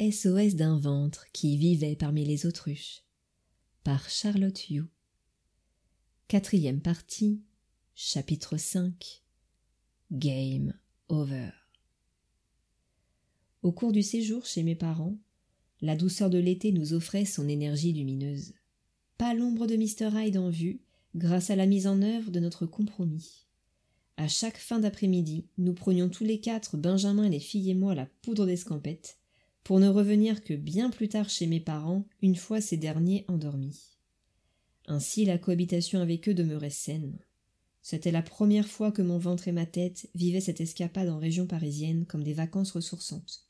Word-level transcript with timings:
SOS 0.00 0.54
d'un 0.54 0.78
ventre 0.78 1.26
qui 1.34 1.58
vivait 1.58 1.94
parmi 1.94 2.24
les 2.24 2.46
autruches 2.46 3.02
par 3.84 4.08
Charlotte 4.08 4.70
Hugh. 4.70 4.86
Chapitre 7.94 8.56
5 8.56 9.22
Game 10.10 10.72
Over. 11.10 11.50
Au 13.62 13.72
cours 13.72 13.92
du 13.92 14.02
séjour 14.02 14.46
chez 14.46 14.62
mes 14.62 14.74
parents, 14.74 15.18
la 15.82 15.96
douceur 15.96 16.30
de 16.30 16.38
l'été 16.38 16.72
nous 16.72 16.94
offrait 16.94 17.26
son 17.26 17.46
énergie 17.46 17.92
lumineuse. 17.92 18.54
Pas 19.18 19.34
l'ombre 19.34 19.66
de 19.66 19.76
Mr. 19.76 20.18
Hyde 20.18 20.38
en 20.38 20.48
vue, 20.48 20.80
grâce 21.14 21.50
à 21.50 21.56
la 21.56 21.66
mise 21.66 21.86
en 21.86 22.00
œuvre 22.00 22.30
de 22.30 22.40
notre 22.40 22.64
compromis. 22.64 23.44
À 24.16 24.28
chaque 24.28 24.56
fin 24.56 24.78
d'après-midi, 24.78 25.44
nous 25.58 25.74
prenions 25.74 26.08
tous 26.08 26.24
les 26.24 26.40
quatre, 26.40 26.78
Benjamin, 26.78 27.28
les 27.28 27.38
filles 27.38 27.68
et 27.68 27.74
moi, 27.74 27.94
la 27.94 28.06
poudre 28.22 28.46
d'escampette, 28.46 29.19
pour 29.64 29.80
ne 29.80 29.88
revenir 29.88 30.42
que 30.42 30.54
bien 30.54 30.90
plus 30.90 31.08
tard 31.08 31.28
chez 31.28 31.46
mes 31.46 31.60
parents, 31.60 32.06
une 32.22 32.36
fois 32.36 32.60
ces 32.60 32.76
derniers 32.76 33.24
endormis. 33.28 33.96
Ainsi 34.86 35.24
la 35.24 35.38
cohabitation 35.38 36.00
avec 36.00 36.28
eux 36.28 36.34
demeurait 36.34 36.70
saine. 36.70 37.18
C'était 37.82 38.10
la 38.10 38.22
première 38.22 38.68
fois 38.68 38.92
que 38.92 39.02
mon 39.02 39.18
ventre 39.18 39.48
et 39.48 39.52
ma 39.52 39.66
tête 39.66 40.10
vivaient 40.14 40.40
cette 40.40 40.60
escapade 40.60 41.08
en 41.08 41.18
région 41.18 41.46
parisienne 41.46 42.06
comme 42.06 42.24
des 42.24 42.34
vacances 42.34 42.72
ressourçantes. 42.72 43.46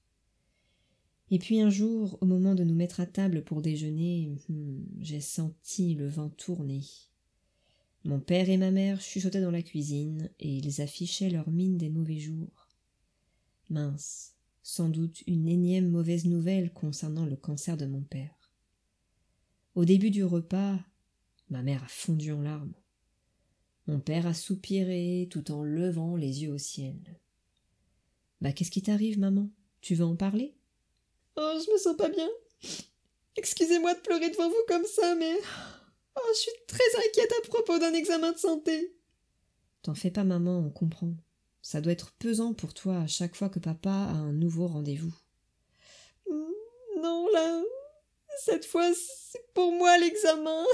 Et 1.30 1.38
puis 1.38 1.60
un 1.60 1.70
jour, 1.70 2.18
au 2.20 2.26
moment 2.26 2.54
de 2.54 2.64
nous 2.64 2.74
mettre 2.74 3.00
à 3.00 3.06
table 3.06 3.44
pour 3.44 3.62
déjeuner, 3.62 4.32
hmm, 4.48 4.82
j'ai 5.00 5.20
senti 5.20 5.94
le 5.94 6.08
vent 6.08 6.28
tourner. 6.28 6.82
Mon 8.04 8.18
père 8.18 8.48
et 8.48 8.56
ma 8.56 8.70
mère 8.70 9.00
chuchotaient 9.00 9.40
dans 9.40 9.50
la 9.50 9.62
cuisine, 9.62 10.30
et 10.40 10.56
ils 10.56 10.80
affichaient 10.80 11.30
leur 11.30 11.50
mine 11.50 11.76
des 11.76 11.90
mauvais 11.90 12.18
jours. 12.18 12.68
Mince, 13.68 14.34
sans 14.70 14.88
doute 14.88 15.24
une 15.26 15.48
énième 15.48 15.88
mauvaise 15.88 16.26
nouvelle 16.26 16.72
concernant 16.72 17.24
le 17.24 17.34
cancer 17.34 17.76
de 17.76 17.86
mon 17.86 18.02
père. 18.02 18.52
Au 19.74 19.84
début 19.84 20.10
du 20.10 20.22
repas, 20.22 20.78
ma 21.48 21.62
mère 21.62 21.82
a 21.82 21.88
fondu 21.88 22.30
en 22.30 22.40
larmes. 22.40 22.74
Mon 23.88 23.98
père 23.98 24.28
a 24.28 24.32
soupiré 24.32 25.26
tout 25.28 25.50
en 25.50 25.64
levant 25.64 26.14
les 26.14 26.44
yeux 26.44 26.52
au 26.52 26.58
ciel. 26.58 27.18
Bah 28.40 28.52
qu'est-ce 28.52 28.70
qui 28.70 28.80
t'arrive, 28.80 29.18
maman? 29.18 29.50
Tu 29.80 29.96
veux 29.96 30.04
en 30.04 30.14
parler? 30.14 30.54
Oh, 31.34 31.58
je 31.66 31.72
me 31.72 31.76
sens 31.76 31.96
pas 31.96 32.08
bien. 32.08 32.28
Excusez-moi 33.34 33.94
de 33.94 34.00
pleurer 34.00 34.30
devant 34.30 34.48
vous 34.48 34.64
comme 34.68 34.86
ça, 34.86 35.16
mais 35.16 35.34
oh, 36.16 36.28
je 36.32 36.38
suis 36.38 36.52
très 36.68 37.08
inquiète 37.08 37.32
à 37.42 37.48
propos 37.48 37.80
d'un 37.80 37.92
examen 37.92 38.30
de 38.30 38.38
santé. 38.38 38.96
T'en 39.82 39.96
fais 39.96 40.12
pas, 40.12 40.22
maman, 40.22 40.60
on 40.60 40.70
comprend. 40.70 41.16
Ça 41.62 41.80
doit 41.80 41.92
être 41.92 42.12
pesant 42.12 42.54
pour 42.54 42.74
toi 42.74 42.98
à 42.98 43.06
chaque 43.06 43.36
fois 43.36 43.48
que 43.48 43.58
papa 43.58 43.90
a 43.90 44.14
un 44.14 44.32
nouveau 44.32 44.66
rendez-vous. 44.66 45.14
Hmm, 46.28 47.02
non, 47.02 47.26
là, 47.32 47.62
cette 48.38 48.64
fois, 48.64 48.90
c'est 48.94 49.44
pour 49.52 49.72
moi 49.72 49.98
l'examen. 49.98 50.64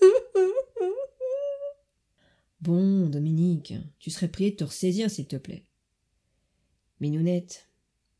bon, 2.60 3.06
Dominique, 3.06 3.74
tu 3.98 4.10
serais 4.10 4.28
prié 4.28 4.50
de 4.50 4.56
te 4.56 4.64
ressaisir, 4.64 5.10
s'il 5.10 5.26
te 5.26 5.36
plaît. 5.36 5.64
Minounette, 7.00 7.68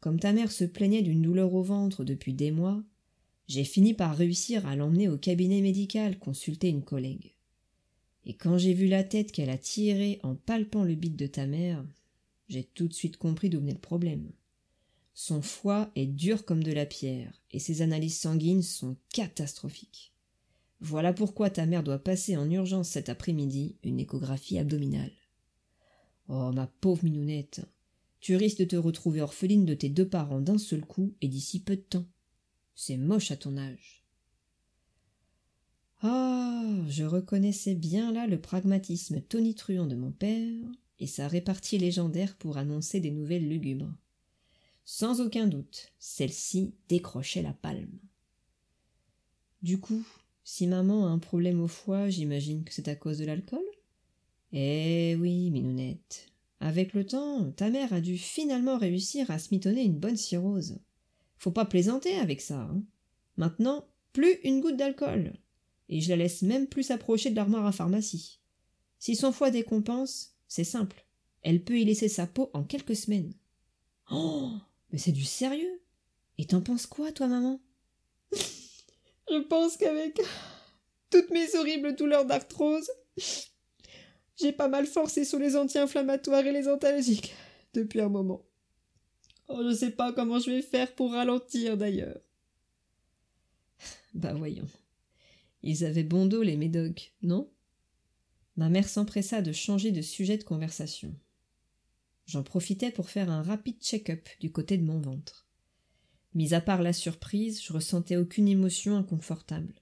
comme 0.01 0.21
ta 0.21 0.33
mère 0.33 0.53
se 0.53 0.65
plaignait 0.65 1.03
d'une 1.03 1.23
douleur 1.23 1.53
au 1.55 1.63
ventre 1.63 2.05
depuis 2.05 2.35
des 2.35 2.51
mois, 2.51 2.83
j'ai 3.49 3.65
fini 3.65 3.95
par 3.95 4.17
réussir 4.17 4.67
à 4.67 4.77
l'emmener 4.77 5.09
au 5.09 5.19
cabinet 5.19 5.61
médical 5.61 6.19
consulter 6.19 6.69
une 6.69 6.85
collègue. 6.85 7.36
Et 8.27 8.35
quand 8.35 8.59
j'ai 8.59 8.75
vu 8.75 8.89
la 8.89 9.05
tête 9.05 9.33
qu'elle 9.33 9.51
a 9.51 9.57
tirée 9.57 10.19
en 10.25 10.35
palpant 10.35 10.83
le 10.83 10.97
bide 10.97 11.17
de 11.17 11.29
ta 11.29 11.47
mère, 11.47 11.87
j'ai 12.49 12.65
tout 12.65 12.89
de 12.89 12.93
suite 12.93 13.17
compris 13.17 13.49
d'où 13.49 13.61
venait 13.61 13.73
le 13.73 13.79
problème. 13.79 14.33
Son 15.15 15.41
foie 15.41 15.91
est 15.95 16.07
dur 16.07 16.45
comme 16.45 16.63
de 16.63 16.73
la 16.73 16.87
pierre, 16.87 17.41
et 17.53 17.59
ses 17.59 17.83
analyses 17.83 18.19
sanguines 18.19 18.63
sont 18.63 18.97
catastrophiques. 19.13 20.13
Voilà 20.81 21.15
pourquoi 21.15 21.49
ta 21.49 21.65
mère 21.65 21.83
doit 21.83 22.01
passer 22.01 22.37
en 22.37 22.51
urgence 22.51 22.89
cet 22.89 23.09
après-midi 23.09 23.77
une 23.83 24.01
échographie 24.01 24.59
abdominale. 24.59 25.13
Oh, 26.29 26.51
ma 26.53 26.67
pauvre 26.67 27.05
minounette, 27.05 27.63
tu 28.21 28.35
risques 28.35 28.59
de 28.59 28.65
te 28.65 28.77
retrouver 28.77 29.23
orpheline 29.23 29.65
de 29.65 29.75
tes 29.75 29.89
deux 29.89 30.09
parents 30.09 30.41
d'un 30.41 30.59
seul 30.59 30.85
coup 30.85 31.15
et 31.23 31.29
d'ici 31.29 31.61
peu 31.61 31.77
de 31.77 31.83
temps. 31.83 32.07
C'est 32.75 32.97
moche 32.97 33.31
à 33.31 33.37
ton 33.37 33.57
âge. 33.57 34.06
Ah, 36.09 36.63
je 36.89 37.03
reconnaissais 37.03 37.75
bien 37.75 38.13
là 38.13 38.29
le 38.29 38.41
pragmatisme 38.41 39.21
tonitruant 39.23 39.87
de 39.87 39.97
mon 39.97 40.13
père 40.13 40.55
et 41.01 41.09
sa 41.09 41.27
répartie 41.27 41.79
légendaire 41.79 42.37
pour 42.37 42.59
annoncer 42.59 43.01
des 43.01 43.11
nouvelles 43.11 43.49
lugubres. 43.49 43.93
Sans 44.85 45.21
aucun 45.21 45.49
doute, 45.49 45.93
celle-ci 45.99 46.77
décrochait 46.89 47.43
la 47.43 47.53
palme. 47.53 47.99
Du 49.63 49.81
coup, 49.81 50.07
si 50.45 50.69
maman 50.69 51.09
a 51.09 51.11
un 51.11 51.19
problème 51.19 51.61
au 51.61 51.67
foie, 51.67 52.09
j'imagine 52.09 52.63
que 52.63 52.73
c'est 52.73 52.87
à 52.87 52.95
cause 52.95 53.19
de 53.19 53.25
l'alcool? 53.25 53.67
Eh 54.53 55.17
oui, 55.17 55.51
minounette. 55.51 56.29
Avec 56.61 56.95
le 56.95 57.05
temps, 57.05 57.51
ta 57.51 57.69
mère 57.69 57.93
a 57.93 58.01
dû 58.01 58.17
finalement 58.17 58.79
réussir 58.79 59.29
à 59.33 59.41
se 59.41 59.53
une 59.53 59.99
bonne 59.99 60.17
cirrhose. 60.17 60.79
Faut 61.37 61.51
pas 61.51 61.65
plaisanter 61.65 62.17
avec 62.17 62.41
ça. 62.41 62.61
Hein. 62.61 62.85
Maintenant, 63.37 63.89
plus 64.13 64.35
une 64.45 64.61
goutte 64.61 64.77
d'alcool 64.77 65.33
et 65.89 66.01
je 66.01 66.11
la 66.11 66.17
laisse 66.17 66.43
même 66.43 66.67
plus 66.67 66.85
s'approcher 66.85 67.31
de 67.31 67.37
l'armoire 67.37 67.67
à 67.67 67.73
pharmacie. 67.73 68.41
Si 68.99 69.15
son 69.15 69.33
foie 69.33 69.51
décompense, 69.51 70.35
c'est 70.49 70.65
simple. 70.65 71.05
Elle 71.43 71.63
peut 71.63 71.79
y 71.79 71.85
laisser 71.85 72.09
sa 72.09 72.27
peau 72.27 72.51
en 72.55 72.65
quelques 72.65 72.97
semaines. 72.97 73.33
Oh 74.11 74.51
Mais 74.91 74.99
c'est 74.99 75.13
du 75.13 75.25
sérieux 75.25 75.81
Et 76.39 76.47
t'en 76.47 76.61
penses 76.61 76.87
quoi, 76.87 77.13
toi, 77.13 77.27
maman? 77.27 77.61
Je 79.31 79.39
pense 79.49 79.77
qu'avec 79.77 80.21
toutes 81.11 81.31
mes 81.31 81.55
horribles 81.57 81.97
douleurs 81.97 82.25
d'arthrose, 82.25 82.91
j'ai 84.41 84.53
pas 84.53 84.69
mal 84.69 84.87
forcé 84.87 85.25
sur 85.25 85.39
les 85.39 85.57
anti-inflammatoires 85.57 86.47
et 86.47 86.53
les 86.53 86.69
antalgiques 86.69 87.35
depuis 87.75 88.01
un 88.01 88.09
moment. 88.09 88.43
Oh, 89.49 89.63
je 89.63 89.75
sais 89.75 89.91
pas 89.91 90.13
comment 90.13 90.39
je 90.39 90.51
vais 90.51 90.63
faire 90.63 90.95
pour 90.95 91.13
ralentir 91.13 91.77
d'ailleurs. 91.77 92.21
Bah 94.15 94.35
voyons. 94.35 94.67
Ils 95.69 95.85
avaient 95.85 96.05
bon 96.05 96.27
dos, 96.27 96.45
les 96.45 96.57
médocs, 96.57 97.13
non? 97.23 97.51
Ma 98.57 98.69
mère 98.69 98.89
s'empressa 98.89 99.43
de 99.43 99.51
changer 99.51 99.91
de 99.91 100.01
sujet 100.01 100.39
de 100.39 100.45
conversation. 100.45 101.13
J'en 102.25 102.45
profitais 102.45 102.93
pour 102.93 103.11
faire 103.11 103.33
un 103.33 103.43
rapide 103.43 103.83
check-up 103.83 104.29
du 104.39 104.53
côté 104.53 104.79
de 104.79 104.85
mon 104.85 105.01
ventre. 105.01 105.49
Mis 106.35 106.55
à 106.55 106.61
part 106.61 106.83
la 106.83 106.93
surprise, 106.93 107.61
je 107.61 107.73
ressentais 107.73 108.17
aucune 108.17 108.47
émotion 108.47 108.97
inconfortable. 108.97 109.75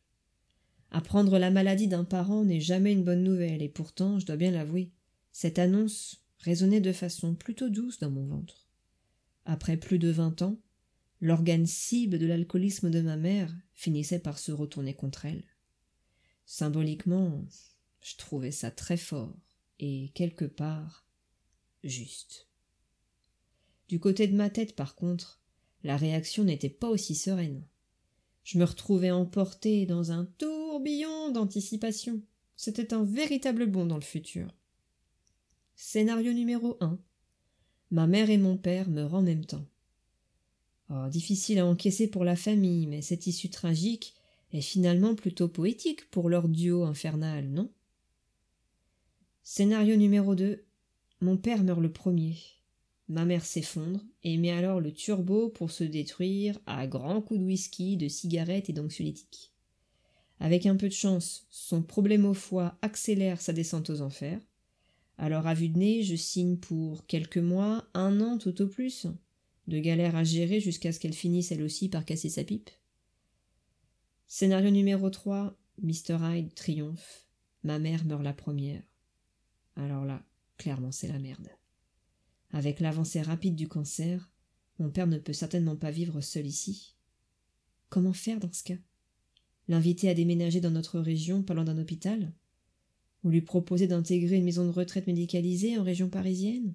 Apprendre 0.90 1.38
la 1.38 1.50
maladie 1.50 1.86
d'un 1.86 2.04
parent 2.04 2.46
n'est 2.46 2.62
jamais 2.62 2.94
une 2.94 3.04
bonne 3.04 3.22
nouvelle, 3.22 3.60
et 3.60 3.68
pourtant, 3.68 4.18
je 4.18 4.24
dois 4.24 4.36
bien 4.36 4.52
l'avouer, 4.52 4.90
cette 5.32 5.58
annonce 5.58 6.24
résonnait 6.38 6.80
de 6.80 6.94
façon 6.94 7.34
plutôt 7.34 7.68
douce 7.68 7.98
dans 7.98 8.10
mon 8.10 8.24
ventre. 8.24 8.70
Après 9.44 9.76
plus 9.76 9.98
de 9.98 10.08
vingt 10.08 10.40
ans, 10.40 10.58
l'organe 11.20 11.66
cible 11.66 12.18
de 12.18 12.24
l'alcoolisme 12.24 12.90
de 12.90 13.02
ma 13.02 13.18
mère 13.18 13.54
finissait 13.74 14.18
par 14.18 14.38
se 14.38 14.50
retourner 14.50 14.94
contre 14.94 15.26
elle. 15.26 15.44
Symboliquement, 16.46 17.44
je 18.00 18.16
trouvais 18.16 18.50
ça 18.50 18.70
très 18.70 18.96
fort 18.96 19.34
et 19.78 20.10
quelque 20.14 20.44
part 20.44 21.06
juste. 21.82 22.48
Du 23.88 24.00
côté 24.00 24.26
de 24.26 24.36
ma 24.36 24.50
tête, 24.50 24.74
par 24.74 24.94
contre, 24.94 25.40
la 25.82 25.96
réaction 25.96 26.44
n'était 26.44 26.70
pas 26.70 26.88
aussi 26.88 27.14
sereine. 27.14 27.66
Je 28.42 28.58
me 28.58 28.64
retrouvais 28.64 29.10
emporté 29.10 29.86
dans 29.86 30.12
un 30.12 30.26
tourbillon 30.38 31.30
d'anticipation. 31.30 32.22
C'était 32.56 32.94
un 32.94 33.04
véritable 33.04 33.66
bond 33.66 33.86
dans 33.86 33.96
le 33.96 34.02
futur. 34.02 34.54
Scénario 35.76 36.32
numéro 36.32 36.76
1. 36.80 36.98
Ma 37.90 38.06
mère 38.06 38.30
et 38.30 38.38
mon 38.38 38.56
père 38.56 38.88
meurent 38.88 39.14
en 39.14 39.22
même 39.22 39.44
temps. 39.44 39.66
Oh, 40.90 41.08
difficile 41.08 41.58
à 41.58 41.66
encaisser 41.66 42.08
pour 42.08 42.24
la 42.24 42.36
famille, 42.36 42.86
mais 42.86 43.02
cette 43.02 43.26
issue 43.26 43.50
tragique 43.50 44.14
est 44.54 44.62
finalement 44.62 45.14
plutôt 45.14 45.48
poétique 45.48 46.08
pour 46.10 46.28
leur 46.28 46.48
duo 46.48 46.84
infernal, 46.84 47.48
non? 47.48 47.70
Scénario 49.42 49.96
numéro 49.96 50.34
2. 50.34 50.64
Mon 51.20 51.36
père 51.36 51.64
meurt 51.64 51.80
le 51.80 51.92
premier. 51.92 52.36
Ma 53.08 53.24
mère 53.24 53.44
s'effondre 53.44 54.00
et 54.22 54.38
met 54.38 54.52
alors 54.52 54.80
le 54.80 54.92
turbo 54.92 55.50
pour 55.50 55.70
se 55.70 55.84
détruire 55.84 56.58
à 56.66 56.86
grands 56.86 57.20
coups 57.20 57.40
de 57.40 57.44
whisky, 57.44 57.96
de 57.96 58.08
cigarettes 58.08 58.70
et 58.70 58.72
d'anxiolytiques. 58.72 59.52
Avec 60.40 60.66
un 60.66 60.76
peu 60.76 60.88
de 60.88 60.94
chance, 60.94 61.46
son 61.50 61.82
problème 61.82 62.24
au 62.24 62.34
foie 62.34 62.78
accélère 62.80 63.40
sa 63.40 63.52
descente 63.52 63.90
aux 63.90 64.00
enfers. 64.00 64.40
Alors 65.18 65.46
à 65.46 65.54
vue 65.54 65.68
de 65.68 65.78
nez, 65.78 66.02
je 66.02 66.16
signe 66.16 66.56
pour 66.56 67.06
quelques 67.06 67.38
mois, 67.38 67.86
un 67.94 68.20
an 68.20 68.38
tout 68.38 68.62
au 68.62 68.66
plus, 68.66 69.06
de 69.68 69.78
galère 69.78 70.16
à 70.16 70.24
gérer 70.24 70.60
jusqu'à 70.60 70.92
ce 70.92 71.00
qu'elle 71.00 71.12
finisse 71.12 71.52
elle 71.52 71.62
aussi 71.62 71.88
par 71.88 72.04
casser 72.04 72.28
sa 72.28 72.44
pipe. 72.44 72.70
Scénario 74.36 74.72
numéro 74.72 75.10
3, 75.10 75.56
Mr. 75.80 76.18
Hyde 76.20 76.52
triomphe. 76.54 77.28
Ma 77.62 77.78
mère 77.78 78.04
meurt 78.04 78.24
la 78.24 78.32
première. 78.32 78.82
Alors 79.76 80.04
là, 80.04 80.26
clairement, 80.56 80.90
c'est 80.90 81.06
la 81.06 81.20
merde. 81.20 81.48
Avec 82.50 82.80
l'avancée 82.80 83.22
rapide 83.22 83.54
du 83.54 83.68
cancer, 83.68 84.28
mon 84.80 84.90
père 84.90 85.06
ne 85.06 85.18
peut 85.18 85.32
certainement 85.32 85.76
pas 85.76 85.92
vivre 85.92 86.20
seul 86.20 86.46
ici. 86.46 86.96
Comment 87.90 88.12
faire 88.12 88.40
dans 88.40 88.52
ce 88.52 88.64
cas? 88.64 88.78
L'inviter 89.68 90.08
à 90.08 90.14
déménager 90.14 90.60
dans 90.60 90.72
notre 90.72 90.98
région, 90.98 91.44
loin 91.48 91.62
d'un 91.62 91.78
hôpital? 91.78 92.32
Ou 93.22 93.28
lui 93.28 93.40
proposer 93.40 93.86
d'intégrer 93.86 94.34
une 94.34 94.44
maison 94.44 94.64
de 94.64 94.72
retraite 94.72 95.06
médicalisée 95.06 95.78
en 95.78 95.84
région 95.84 96.08
parisienne? 96.08 96.74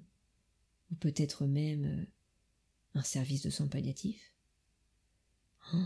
Ou 0.90 0.94
peut-être 0.94 1.44
même 1.44 1.84
euh, 1.84 2.04
un 2.94 3.02
service 3.02 3.42
de 3.42 3.50
soins 3.50 3.68
palliatifs? 3.68 4.32
Oh, 5.74 5.76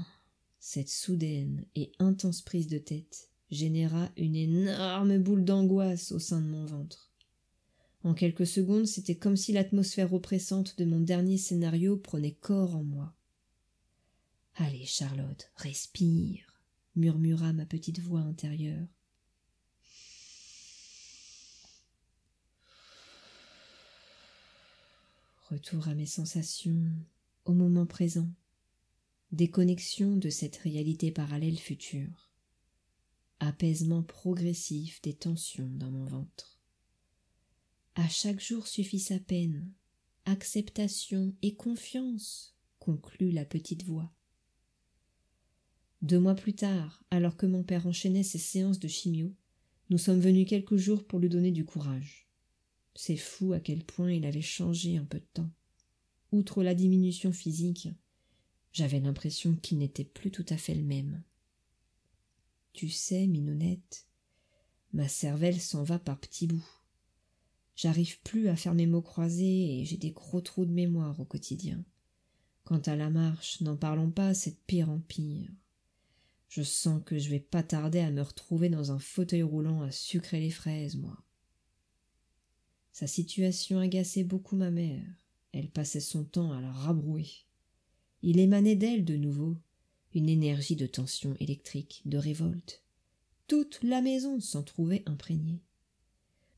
Cette 0.66 0.88
soudaine 0.88 1.66
et 1.75 1.93
intense 1.99 2.40
prise 2.40 2.69
de 2.69 2.78
tête 2.78 3.28
généra 3.50 4.11
une 4.16 4.34
énorme 4.34 5.19
boule 5.19 5.44
d'angoisse 5.44 6.11
au 6.11 6.19
sein 6.19 6.40
de 6.40 6.46
mon 6.46 6.64
ventre. 6.64 7.12
En 8.02 8.14
quelques 8.14 8.46
secondes, 8.46 8.87
c'était 8.87 9.14
comme 9.14 9.37
si 9.37 9.52
l'atmosphère 9.52 10.14
oppressante 10.14 10.78
de 10.78 10.87
mon 10.87 11.00
dernier 11.00 11.37
scénario 11.37 11.99
prenait 11.99 12.32
corps 12.32 12.76
en 12.76 12.82
moi. 12.82 13.14
Allez, 14.55 14.87
Charlotte, 14.87 15.52
respire, 15.56 16.58
murmura 16.96 17.52
ma 17.52 17.66
petite 17.66 18.00
voix 18.00 18.20
intérieure. 18.20 18.88
Retour 25.50 25.88
à 25.88 25.94
mes 25.94 26.06
sensations, 26.06 26.90
au 27.44 27.52
moment 27.52 27.84
présent, 27.84 28.31
déconnexion 29.32 30.17
de 30.17 30.31
cette 30.31 30.56
réalité 30.56 31.11
parallèle 31.11 31.59
future, 31.59 32.32
apaisement 33.41 34.03
progressif 34.03 35.03
des 35.03 35.15
tensions 35.15 35.71
dans 35.71 35.91
mon 35.91 36.05
ventre. 36.05 36.61
À 37.97 38.09
chaque 38.09 38.41
jour 38.41 38.67
suffit 38.67 39.00
sa 39.00 39.19
peine, 39.19 39.73
acceptation 40.25 41.35
et 41.43 41.55
confiance, 41.55 42.56
conclut 42.79 43.31
la 43.31 43.44
petite 43.44 43.85
voix. 43.85 44.12
Deux 46.03 46.19
mois 46.19 46.35
plus 46.35 46.55
tard, 46.55 47.03
alors 47.11 47.37
que 47.37 47.47
mon 47.47 47.62
père 47.62 47.87
enchaînait 47.87 48.23
ses 48.23 48.38
séances 48.38 48.79
de 48.79 48.88
chimio, 48.88 49.35
nous 49.91 49.99
sommes 49.99 50.21
venus 50.21 50.47
quelques 50.49 50.76
jours 50.76 51.06
pour 51.06 51.19
lui 51.19 51.29
donner 51.29 51.50
du 51.50 51.65
courage. 51.65 52.29
C'est 52.94 53.17
fou 53.17 53.53
à 53.53 53.61
quel 53.61 53.85
point 53.85 54.12
il 54.12 54.25
avait 54.25 54.43
changé 54.43 54.99
en 54.99 55.05
peu 55.05 55.19
de 55.19 55.29
temps. 55.32 55.50
Outre 56.32 56.62
la 56.62 56.75
diminution 56.75 57.32
physique, 57.32 57.88
j'avais 58.75 58.99
l'impression 58.99 59.55
qu'il 59.55 59.79
n'était 59.79 60.05
plus 60.05 60.32
tout 60.32 60.44
à 60.49 60.56
fait 60.56 60.75
le 60.75 60.82
même. 60.82 61.23
Tu 62.73 62.91
sais, 62.91 63.29
Minounette, 63.29 64.09
ma 64.93 65.06
cervelle 65.06 65.61
s'en 65.61 65.85
va 65.85 66.00
par 66.00 66.19
petits 66.19 66.49
bouts. 66.49 66.69
J'arrive 67.76 68.21
plus 68.23 68.49
à 68.49 68.56
faire 68.56 68.75
mes 68.75 68.87
mots 68.87 69.00
croisés 69.00 69.79
et 69.79 69.85
j'ai 69.85 69.97
des 69.97 70.11
gros 70.11 70.41
trous 70.41 70.67
de 70.67 70.73
mémoire 70.73 71.19
au 71.21 71.25
quotidien. 71.25 71.85
Quant 72.65 72.81
à 72.81 72.97
la 72.97 73.11
marche, 73.11 73.61
n'en 73.61 73.76
parlons 73.76 74.11
pas, 74.11 74.35
c'est 74.35 74.59
pire 74.67 74.91
en 74.91 74.99
pire. 74.99 75.50
Je 76.49 76.62
sens 76.62 77.00
que 77.05 77.19
je 77.19 77.31
vais 77.31 77.41
pas 77.41 77.62
tarder 77.62 78.00
à 78.00 78.11
me 78.11 78.23
retrouver 78.23 78.71
dans 78.71 78.91
un 78.91 78.99
fauteuil 78.99 79.43
roulant 79.44 79.82
à 79.82 79.93
sucrer 79.93 80.41
les 80.41 80.50
fraises, 80.50 80.97
moi. 80.97 81.17
Sa 82.91 83.06
situation 83.06 83.79
agaçait 83.79 84.25
beaucoup 84.25 84.56
ma 84.56 84.71
mère. 84.71 85.05
Elle 85.53 85.71
passait 85.71 86.00
son 86.00 86.25
temps 86.25 86.53
à 86.53 86.61
la 86.61 86.73
rabrouer. 86.73 87.29
Il 88.26 88.41
émanait 88.41 88.75
d'elle 88.75 89.05
de 89.05 89.19
nouveau 89.19 89.55
une 90.15 90.31
énergie 90.31 90.76
de 90.76 90.87
tension 90.87 91.37
électrique, 91.41 92.00
de 92.06 92.17
révolte. 92.17 92.82
Toute 93.49 93.81
la 93.82 94.00
maison 94.00 94.41
s'en 94.41 94.62
trouvait 94.62 95.03
imprégnée. 95.05 95.61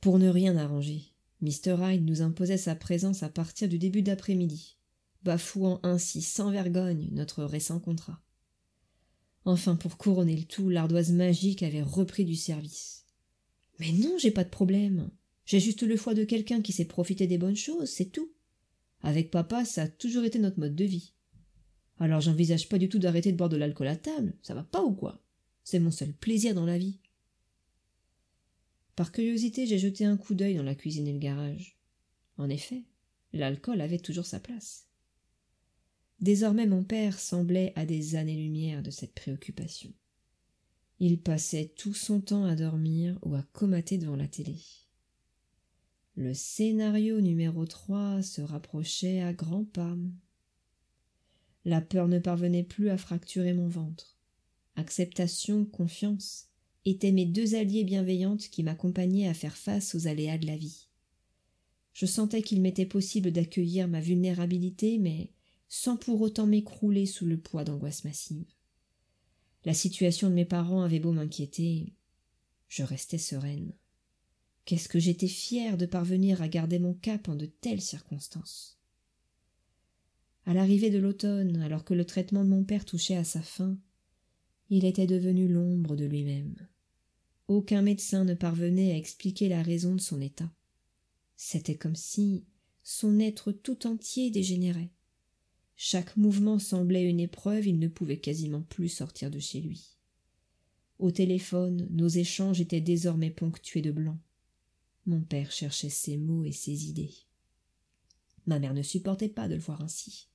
Pour 0.00 0.20
ne 0.20 0.28
rien 0.28 0.56
arranger, 0.56 1.12
Mr. 1.40 1.76
Hyde 1.80 2.06
nous 2.06 2.22
imposait 2.22 2.56
sa 2.56 2.76
présence 2.76 3.24
à 3.24 3.30
partir 3.30 3.68
du 3.68 3.80
début 3.80 4.02
d'après-midi, 4.02 4.76
bafouant 5.24 5.80
ainsi 5.82 6.22
sans 6.22 6.52
vergogne 6.52 7.08
notre 7.10 7.42
récent 7.42 7.80
contrat. 7.80 8.22
Enfin, 9.44 9.74
pour 9.74 9.96
couronner 9.96 10.36
le 10.36 10.44
tout, 10.44 10.68
l'ardoise 10.68 11.10
magique 11.10 11.64
avait 11.64 11.82
repris 11.82 12.24
du 12.24 12.36
service. 12.36 13.06
Mais 13.80 13.90
non, 13.90 14.16
j'ai 14.18 14.30
pas 14.30 14.44
de 14.44 14.50
problème. 14.50 15.10
J'ai 15.46 15.58
juste 15.58 15.82
le 15.82 15.96
foie 15.96 16.14
de 16.14 16.22
quelqu'un 16.22 16.62
qui 16.62 16.72
sait 16.72 16.84
profiter 16.84 17.26
des 17.26 17.38
bonnes 17.38 17.56
choses, 17.56 17.90
c'est 17.90 18.12
tout. 18.12 18.30
Avec 19.00 19.32
papa, 19.32 19.64
ça 19.64 19.82
a 19.82 19.88
toujours 19.88 20.22
été 20.22 20.38
notre 20.38 20.60
mode 20.60 20.76
de 20.76 20.84
vie. 20.84 21.12
Alors 21.98 22.20
j'envisage 22.20 22.68
pas 22.68 22.78
du 22.78 22.88
tout 22.88 22.98
d'arrêter 22.98 23.32
de 23.32 23.36
boire 23.36 23.48
de 23.48 23.56
l'alcool 23.56 23.88
à 23.88 23.96
table, 23.96 24.34
ça 24.42 24.54
va 24.54 24.62
pas 24.62 24.82
ou 24.82 24.92
quoi? 24.92 25.22
C'est 25.64 25.78
mon 25.78 25.90
seul 25.90 26.12
plaisir 26.12 26.54
dans 26.54 26.66
la 26.66 26.78
vie. 26.78 26.98
Par 28.94 29.12
curiosité, 29.12 29.66
j'ai 29.66 29.78
jeté 29.78 30.04
un 30.04 30.16
coup 30.16 30.34
d'œil 30.34 30.56
dans 30.56 30.62
la 30.62 30.74
cuisine 30.74 31.06
et 31.06 31.12
le 31.12 31.18
garage. 31.18 31.78
En 32.38 32.48
effet, 32.48 32.84
l'alcool 33.32 33.80
avait 33.80 33.98
toujours 33.98 34.26
sa 34.26 34.40
place. 34.40 34.86
Désormais 36.20 36.66
mon 36.66 36.82
père 36.82 37.18
semblait 37.18 37.72
à 37.76 37.84
des 37.84 38.16
années-lumière 38.16 38.82
de 38.82 38.90
cette 38.90 39.14
préoccupation. 39.14 39.92
Il 40.98 41.20
passait 41.20 41.74
tout 41.76 41.92
son 41.92 42.20
temps 42.22 42.44
à 42.44 42.56
dormir 42.56 43.18
ou 43.22 43.34
à 43.34 43.42
comater 43.52 43.98
devant 43.98 44.16
la 44.16 44.28
télé. 44.28 44.56
Le 46.14 46.32
scénario 46.32 47.20
numéro 47.20 47.66
3 47.66 48.22
se 48.22 48.40
rapprochait 48.40 49.20
à 49.20 49.34
grands 49.34 49.66
pas. 49.66 49.94
La 51.66 51.80
peur 51.80 52.06
ne 52.06 52.20
parvenait 52.20 52.62
plus 52.62 52.90
à 52.90 52.96
fracturer 52.96 53.52
mon 53.52 53.66
ventre. 53.66 54.16
Acceptation, 54.76 55.64
confiance 55.64 56.46
étaient 56.84 57.10
mes 57.10 57.26
deux 57.26 57.56
alliés 57.56 57.82
bienveillantes 57.82 58.48
qui 58.50 58.62
m'accompagnaient 58.62 59.26
à 59.26 59.34
faire 59.34 59.56
face 59.56 59.96
aux 59.96 60.06
aléas 60.06 60.38
de 60.38 60.46
la 60.46 60.56
vie. 60.56 60.86
Je 61.92 62.06
sentais 62.06 62.42
qu'il 62.42 62.60
m'était 62.60 62.86
possible 62.86 63.32
d'accueillir 63.32 63.88
ma 63.88 64.00
vulnérabilité, 64.00 64.98
mais 64.98 65.32
sans 65.68 65.96
pour 65.96 66.20
autant 66.20 66.46
m'écrouler 66.46 67.04
sous 67.04 67.26
le 67.26 67.36
poids 67.36 67.64
d'angoisse 67.64 68.04
massive. 68.04 68.46
La 69.64 69.74
situation 69.74 70.30
de 70.30 70.34
mes 70.34 70.44
parents 70.44 70.82
avait 70.82 71.00
beau 71.00 71.10
m'inquiéter, 71.10 71.94
je 72.68 72.84
restais 72.84 73.18
sereine. 73.18 73.72
Qu'est-ce 74.66 74.88
que 74.88 75.00
j'étais 75.00 75.26
fière 75.26 75.76
de 75.76 75.86
parvenir 75.86 76.42
à 76.42 76.48
garder 76.48 76.78
mon 76.78 76.94
cap 76.94 77.28
en 77.28 77.34
de 77.34 77.46
telles 77.46 77.82
circonstances. 77.82 78.78
À 80.46 80.54
l'arrivée 80.54 80.90
de 80.90 80.98
l'automne, 80.98 81.56
alors 81.56 81.84
que 81.84 81.92
le 81.92 82.04
traitement 82.04 82.44
de 82.44 82.48
mon 82.48 82.62
père 82.62 82.84
touchait 82.84 83.16
à 83.16 83.24
sa 83.24 83.42
fin, 83.42 83.76
il 84.70 84.84
était 84.84 85.08
devenu 85.08 85.48
l'ombre 85.48 85.96
de 85.96 86.04
lui-même. 86.04 86.54
Aucun 87.48 87.82
médecin 87.82 88.24
ne 88.24 88.34
parvenait 88.34 88.92
à 88.92 88.96
expliquer 88.96 89.48
la 89.48 89.62
raison 89.62 89.96
de 89.96 90.00
son 90.00 90.20
état. 90.20 90.52
C'était 91.36 91.76
comme 91.76 91.96
si 91.96 92.44
son 92.84 93.18
être 93.18 93.50
tout 93.50 93.88
entier 93.88 94.30
dégénérait. 94.30 94.92
Chaque 95.74 96.16
mouvement 96.16 96.60
semblait 96.60 97.08
une 97.08 97.20
épreuve, 97.20 97.66
il 97.66 97.80
ne 97.80 97.88
pouvait 97.88 98.20
quasiment 98.20 98.62
plus 98.62 98.88
sortir 98.88 99.32
de 99.32 99.40
chez 99.40 99.60
lui. 99.60 99.96
Au 101.00 101.10
téléphone, 101.10 101.88
nos 101.90 102.08
échanges 102.08 102.60
étaient 102.60 102.80
désormais 102.80 103.30
ponctués 103.30 103.82
de 103.82 103.90
blanc. 103.90 104.18
Mon 105.04 105.20
père 105.20 105.50
cherchait 105.50 105.90
ses 105.90 106.16
mots 106.16 106.44
et 106.44 106.52
ses 106.52 106.88
idées. 106.88 107.14
Ma 108.46 108.60
mère 108.60 108.74
ne 108.74 108.82
supportait 108.82 109.28
pas 109.28 109.48
de 109.48 109.54
le 109.54 109.60
voir 109.60 109.82
ainsi. 109.82 110.28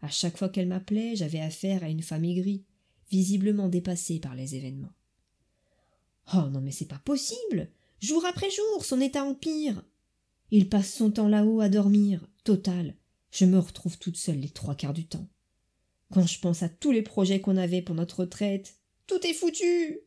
À 0.00 0.08
chaque 0.08 0.36
fois 0.36 0.48
qu'elle 0.48 0.68
m'appelait, 0.68 1.16
j'avais 1.16 1.40
affaire 1.40 1.82
à 1.82 1.88
une 1.88 2.02
femme 2.02 2.24
aigrie, 2.24 2.64
visiblement 3.10 3.68
dépassée 3.68 4.20
par 4.20 4.34
les 4.34 4.54
événements. 4.54 4.92
Oh 6.34 6.48
non, 6.50 6.60
mais 6.60 6.72
c'est 6.72 6.88
pas 6.88 7.00
possible. 7.04 7.70
Jour 8.00 8.24
après 8.26 8.50
jour, 8.50 8.84
son 8.84 9.00
état 9.00 9.24
empire. 9.24 9.82
Il 10.50 10.68
passe 10.68 10.92
son 10.92 11.10
temps 11.10 11.28
là-haut 11.28 11.60
à 11.60 11.68
dormir, 11.68 12.26
total, 12.44 12.94
je 13.30 13.44
me 13.44 13.58
retrouve 13.58 13.98
toute 13.98 14.16
seule 14.16 14.38
les 14.38 14.48
trois 14.48 14.74
quarts 14.74 14.94
du 14.94 15.06
temps. 15.06 15.28
Quand 16.12 16.26
je 16.26 16.40
pense 16.40 16.62
à 16.62 16.68
tous 16.68 16.90
les 16.90 17.02
projets 17.02 17.40
qu'on 17.40 17.56
avait 17.56 17.82
pour 17.82 17.94
notre 17.94 18.20
retraite, 18.20 18.76
tout 19.06 19.26
est 19.26 19.34
foutu. 19.34 20.00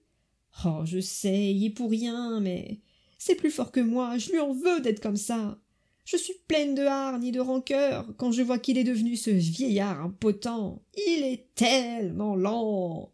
Oh, 0.65 0.81
je 0.86 1.00
sais, 1.00 1.53
il 1.53 1.65
est 1.65 1.69
pour 1.69 1.91
rien, 1.91 2.39
mais 2.39 2.81
c'est 3.17 3.36
plus 3.36 3.51
fort 3.51 3.71
que 3.71 3.79
moi, 3.79 4.17
je 4.17 4.31
lui 4.31 4.39
en 4.39 4.53
veux 4.53 4.81
d'être 4.81 5.00
comme 5.00 5.17
ça. 5.17 5.61
Je 6.03 6.17
suis 6.17 6.34
pleine 6.48 6.75
de 6.75 6.84
hargne 6.84 7.25
et 7.25 7.31
de 7.31 7.39
rancœur 7.39 8.08
quand 8.17 8.31
je 8.31 8.41
vois 8.41 8.60
qu'il 8.60 8.77
est 8.77 8.84
devenu 8.84 9.15
ce 9.15 9.29
vieillard 9.29 10.01
impotent. 10.01 10.81
Il 11.08 11.24
est 11.24 11.53
tellement 11.55 12.36
lent. 12.36 13.12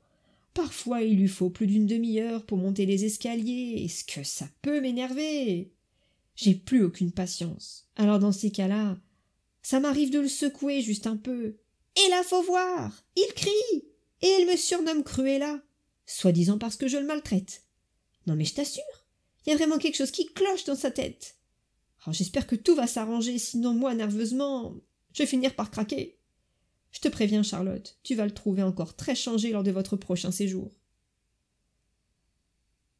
Parfois 0.54 1.02
il 1.02 1.18
lui 1.18 1.28
faut 1.28 1.50
plus 1.50 1.68
d'une 1.68 1.86
demi-heure 1.86 2.46
pour 2.46 2.58
monter 2.58 2.86
les 2.86 3.06
escaliers. 3.06 3.84
Est-ce 3.86 4.04
que 4.04 4.24
ça 4.24 4.48
peut 4.62 4.82
m'énerver? 4.82 5.72
J'ai 6.36 6.56
plus 6.56 6.84
aucune 6.84 7.12
patience. 7.12 7.88
Alors 7.96 8.20
dans 8.20 8.32
ces 8.32 8.52
cas-là, 8.52 8.98
ça 9.62 9.80
m'arrive 9.80 10.12
de 10.12 10.20
le 10.20 10.28
secouer 10.28 10.82
juste 10.82 11.08
un 11.08 11.18
peu. 11.18 11.58
Et 11.96 12.10
là, 12.10 12.24
faut 12.24 12.44
voir. 12.44 13.04
Il 13.16 13.34
crie. 13.34 13.86
Et 14.22 14.38
il 14.40 14.48
me 14.48 14.56
surnomme 14.56 15.04
Cruella. 15.04 15.62
Soi-disant 16.06 16.58
parce 16.58 16.78
que 16.78 16.88
je 16.88 16.98
le 16.98 17.06
maltraite. 17.06 17.64
Non 18.28 18.36
mais 18.36 18.46
je 18.46 18.54
t'assure, 18.56 18.84
il 19.46 19.52
y 19.52 19.54
a 19.54 19.56
vraiment 19.56 19.78
quelque 19.78 19.96
chose 19.96 20.12
qui 20.12 20.26
cloche 20.26 20.66
dans 20.66 20.76
sa 20.76 20.92
tête. 20.92 21.37
J'espère 22.12 22.48
que 22.48 22.56
tout 22.56 22.76
va 22.76 22.88
s'arranger, 22.88 23.38
sinon 23.38 23.74
moi, 23.74 23.94
nerveusement, 23.94 24.76
je 25.14 25.24
vais 25.24 25.28
finir 25.28 25.56
par 25.56 25.72
craquer. 25.72 26.18
Je 26.92 27.00
te 27.00 27.10
préviens, 27.10 27.44
Charlotte, 27.44 28.00
tu 28.04 28.16
vas 28.16 28.26
le 28.26 28.34
trouver 28.34 28.64
encore 28.64 28.96
très 28.96 29.16
changé 29.16 29.52
lors 29.52 29.64
de 29.64 29.72
votre 29.72 29.98
prochain 29.98 30.32
séjour. 30.32 30.72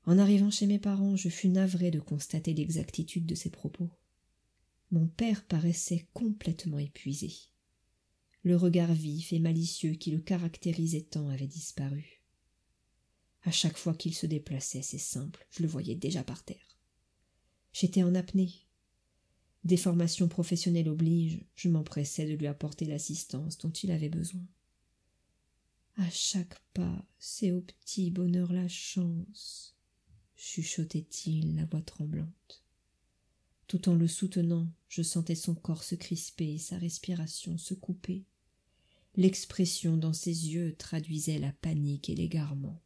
En 0.06 0.18
arrivant 0.18 0.52
chez 0.52 0.68
mes 0.68 0.80
parents, 0.80 1.16
je 1.16 1.30
fus 1.30 1.50
navré 1.50 1.92
de 1.92 2.00
constater 2.00 2.54
l'exactitude 2.54 3.26
de 3.26 3.36
ses 3.36 3.50
propos. 3.50 3.90
Mon 4.92 5.08
père 5.08 5.46
paraissait 5.46 6.08
complètement 6.14 6.80
épuisé. 6.80 7.34
le 8.44 8.56
regard 8.56 8.94
vif 8.94 9.34
et 9.34 9.40
malicieux 9.40 9.96
qui 9.96 10.12
le 10.12 10.20
caractérisait 10.20 11.02
tant 11.02 11.28
avait 11.28 11.48
disparu. 11.48 12.24
À 13.44 13.52
chaque 13.52 13.78
fois 13.78 13.94
qu'il 13.94 14.16
se 14.16 14.26
déplaçait, 14.26 14.82
c'est 14.82 14.98
simple, 14.98 15.46
je 15.50 15.64
le 15.64 15.68
voyais 15.68 15.96
déjà 15.96 16.24
par 16.24 16.44
terre. 16.44 16.78
J'étais 17.74 18.04
en 18.04 18.16
apnée. 18.16 18.67
Des 19.64 19.78
formations 19.78 20.28
professionnelles 20.28 20.90
obligent, 20.90 21.44
je 21.56 21.70
m'empressais 21.70 22.26
de 22.26 22.34
lui 22.34 22.48
apporter 22.48 22.86
l'assistance 22.86 23.58
dont 23.58 23.72
il 23.72 23.92
avait 23.92 24.10
besoin. 24.10 24.46
À 25.96 26.10
chaque 26.10 26.60
pas, 26.74 27.06
c'est 27.18 27.52
au 27.52 27.62
petit 27.62 28.12
bonheur 28.12 28.54
la 28.54 28.68
chance, 28.68 29.76
chuchotait-il, 30.36 31.56
la 31.56 31.66
voix 31.66 31.82
tremblante. 31.82 32.64
Tout 33.68 33.90
en 33.90 33.96
le 33.96 34.08
soutenant, 34.08 34.72
je 34.88 35.02
sentais 35.02 35.36
son 35.36 35.56
corps 35.56 35.84
se 35.84 35.96
crisper 35.96 36.54
et 36.54 36.60
sa 36.60 36.78
respiration 36.78 37.58
se 37.58 37.74
couper. 37.74 38.26
L'expression 39.16 39.98
dans 39.98 40.14
ses 40.14 40.50
yeux 40.50 40.76
traduisait 40.78 41.40
la 41.40 41.52
panique 41.52 42.10
et 42.10 42.16
l'égarement. 42.16 42.80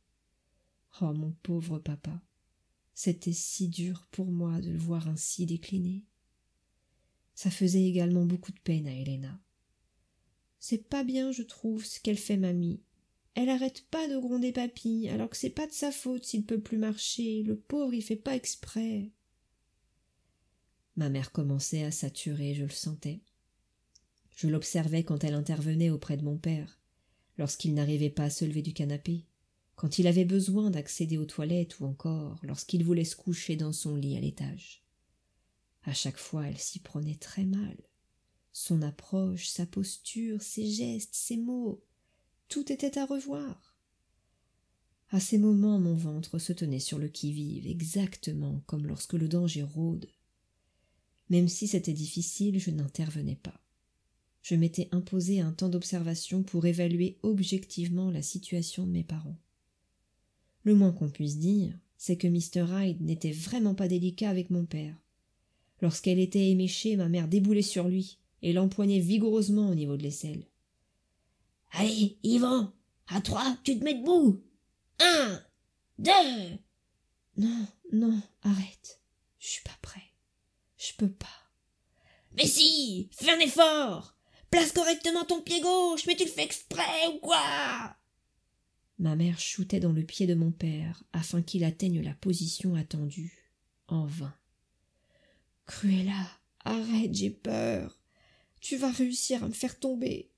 Oh 1.01 1.13
mon 1.13 1.32
pauvre 1.44 1.80
papa. 1.80 2.22
C'était 2.94 3.34
si 3.34 3.68
dur 3.68 4.08
pour 4.12 4.32
moi 4.32 4.62
de 4.62 4.72
le 4.72 4.80
voir 4.80 5.08
ainsi 5.08 5.46
décliné. 5.46 6.06
Ça 7.35 7.50
faisait 7.50 7.83
également 7.83 8.25
beaucoup 8.25 8.51
de 8.51 8.59
peine 8.59 8.88
à 8.88 8.93
Helena. 8.93 9.39
C'est 10.59 10.89
pas 10.89 11.03
bien, 11.03 11.31
je 11.31 11.43
trouve, 11.43 11.85
ce 11.85 12.00
qu'elle 12.00 12.17
fait 12.17 12.38
mamie. 12.38 12.81
Elle 13.33 13.50
arrête 13.50 13.85
pas 13.89 14.07
de 14.07 14.17
gronder 14.17 14.51
papy, 14.51 15.07
alors 15.09 15.29
que 15.29 15.38
c'est 15.38 15.50
pas 15.50 15.65
de 15.65 15.71
sa 15.71 15.91
faute 15.91 16.25
s'il 16.25 16.45
peut 16.45 16.59
plus 16.59 16.77
marcher. 16.77 17.43
Le 17.43 17.57
pauvre, 17.57 17.93
il 17.93 18.01
fait 18.01 18.15
pas 18.15 18.35
exprès. 18.35 19.11
Ma 20.97 21.09
mère 21.09 21.31
commençait 21.31 21.83
à 21.83 21.91
saturer, 21.91 22.53
je 22.53 22.63
le 22.63 22.69
sentais. 22.69 23.21
Je 24.35 24.47
l'observais 24.47 25.03
quand 25.03 25.23
elle 25.23 25.33
intervenait 25.33 25.89
auprès 25.89 26.17
de 26.17 26.23
mon 26.23 26.38
père, 26.38 26.79
lorsqu'il 27.38 27.73
n'arrivait 27.73 28.09
pas 28.09 28.25
à 28.25 28.29
se 28.29 28.43
lever 28.45 28.61
du 28.61 28.73
canapé, 28.73 29.25
quand 29.75 29.97
il 29.97 30.07
avait 30.07 30.25
besoin 30.25 30.69
d'accéder 30.69 31.17
aux 31.17 31.25
toilettes 31.25 31.79
ou 31.79 31.85
encore 31.85 32.39
lorsqu'il 32.43 32.83
voulait 32.83 33.05
se 33.05 33.15
coucher 33.15 33.55
dans 33.55 33.73
son 33.73 33.95
lit 33.95 34.17
à 34.17 34.19
l'étage. 34.19 34.83
À 35.83 35.93
chaque 35.93 36.17
fois, 36.17 36.47
elle 36.47 36.57
s'y 36.57 36.79
prenait 36.79 37.15
très 37.15 37.45
mal. 37.45 37.77
Son 38.53 38.81
approche, 38.81 39.47
sa 39.47 39.65
posture, 39.65 40.41
ses 40.41 40.69
gestes, 40.69 41.15
ses 41.15 41.38
mots, 41.38 41.83
tout 42.50 42.71
était 42.71 42.97
à 42.97 43.05
revoir. 43.05 43.77
À 45.09 45.19
ces 45.19 45.38
moments, 45.38 45.79
mon 45.79 45.95
ventre 45.95 46.38
se 46.38 46.53
tenait 46.53 46.79
sur 46.79 47.00
le 47.00 47.07
qui-vive, 47.07 47.67
exactement 47.67 48.61
comme 48.65 48.88
lorsque 48.88 49.13
le 49.13 49.27
danger 49.27 49.63
rôde. 49.63 50.07
Même 51.29 51.47
si 51.47 51.67
c'était 51.67 51.93
difficile, 51.93 52.59
je 52.59 52.71
n'intervenais 52.71 53.38
pas. 53.38 53.61
Je 54.41 54.55
m'étais 54.55 54.89
imposé 54.91 55.39
un 55.39 55.53
temps 55.53 55.69
d'observation 55.69 56.43
pour 56.43 56.65
évaluer 56.65 57.17
objectivement 57.23 58.11
la 58.11 58.21
situation 58.21 58.85
de 58.85 58.91
mes 58.91 59.03
parents. 59.03 59.39
Le 60.63 60.75
moins 60.75 60.91
qu'on 60.91 61.09
puisse 61.09 61.38
dire, 61.38 61.73
c'est 61.97 62.17
que 62.17 62.27
Mr. 62.27 62.65
Hyde 62.69 63.01
n'était 63.01 63.31
vraiment 63.31 63.75
pas 63.75 63.88
délicat 63.88 64.29
avec 64.29 64.50
mon 64.50 64.65
père. 64.65 64.95
Lorsqu'elle 65.81 66.19
était 66.19 66.50
éméchée, 66.50 66.95
ma 66.95 67.09
mère 67.09 67.27
déboulait 67.27 67.61
sur 67.61 67.88
lui 67.88 68.19
et 68.41 68.53
l'empoignait 68.53 69.00
vigoureusement 69.00 69.69
au 69.69 69.75
niveau 69.75 69.97
de 69.97 70.03
l'aisselle. 70.03 70.45
Allez, 71.71 72.17
Yvan, 72.23 72.73
à 73.07 73.21
trois, 73.21 73.57
tu 73.63 73.77
te 73.77 73.83
mets 73.83 73.95
debout. 73.95 74.43
Un, 75.00 75.41
deux. 75.97 76.57
Non, 77.38 77.67
non, 77.91 78.21
arrête. 78.43 79.01
Je 79.39 79.47
suis 79.47 79.63
pas 79.63 79.77
prêt. 79.81 80.03
Je 80.77 80.91
peux 80.97 81.11
pas. 81.11 81.27
Mais 82.38 82.45
si, 82.45 83.09
fais 83.11 83.31
un 83.31 83.39
effort. 83.39 84.15
Place 84.50 84.73
correctement 84.73 85.25
ton 85.25 85.41
pied 85.41 85.61
gauche, 85.61 86.05
mais 86.05 86.15
tu 86.15 86.25
le 86.25 86.29
fais 86.29 86.43
exprès 86.43 87.07
ou 87.13 87.19
quoi 87.19 87.95
Ma 89.00 89.15
mère 89.15 89.39
shootait 89.39 89.79
dans 89.79 89.93
le 89.93 90.03
pied 90.03 90.27
de 90.27 90.35
mon 90.35 90.51
père 90.51 91.03
afin 91.13 91.41
qu'il 91.41 91.63
atteigne 91.63 92.01
la 92.01 92.13
position 92.13 92.75
attendue. 92.75 93.51
En 93.88 94.05
vain. 94.05 94.33
Cruella, 95.72 96.28
arrête, 96.66 97.13
j'ai 97.13 97.30
peur. 97.30 97.98
Tu 98.60 98.75
vas 98.75 98.92
réussir 98.92 99.42
à 99.42 99.48
me 99.48 99.54
faire 99.54 99.80
tomber. 99.80 100.30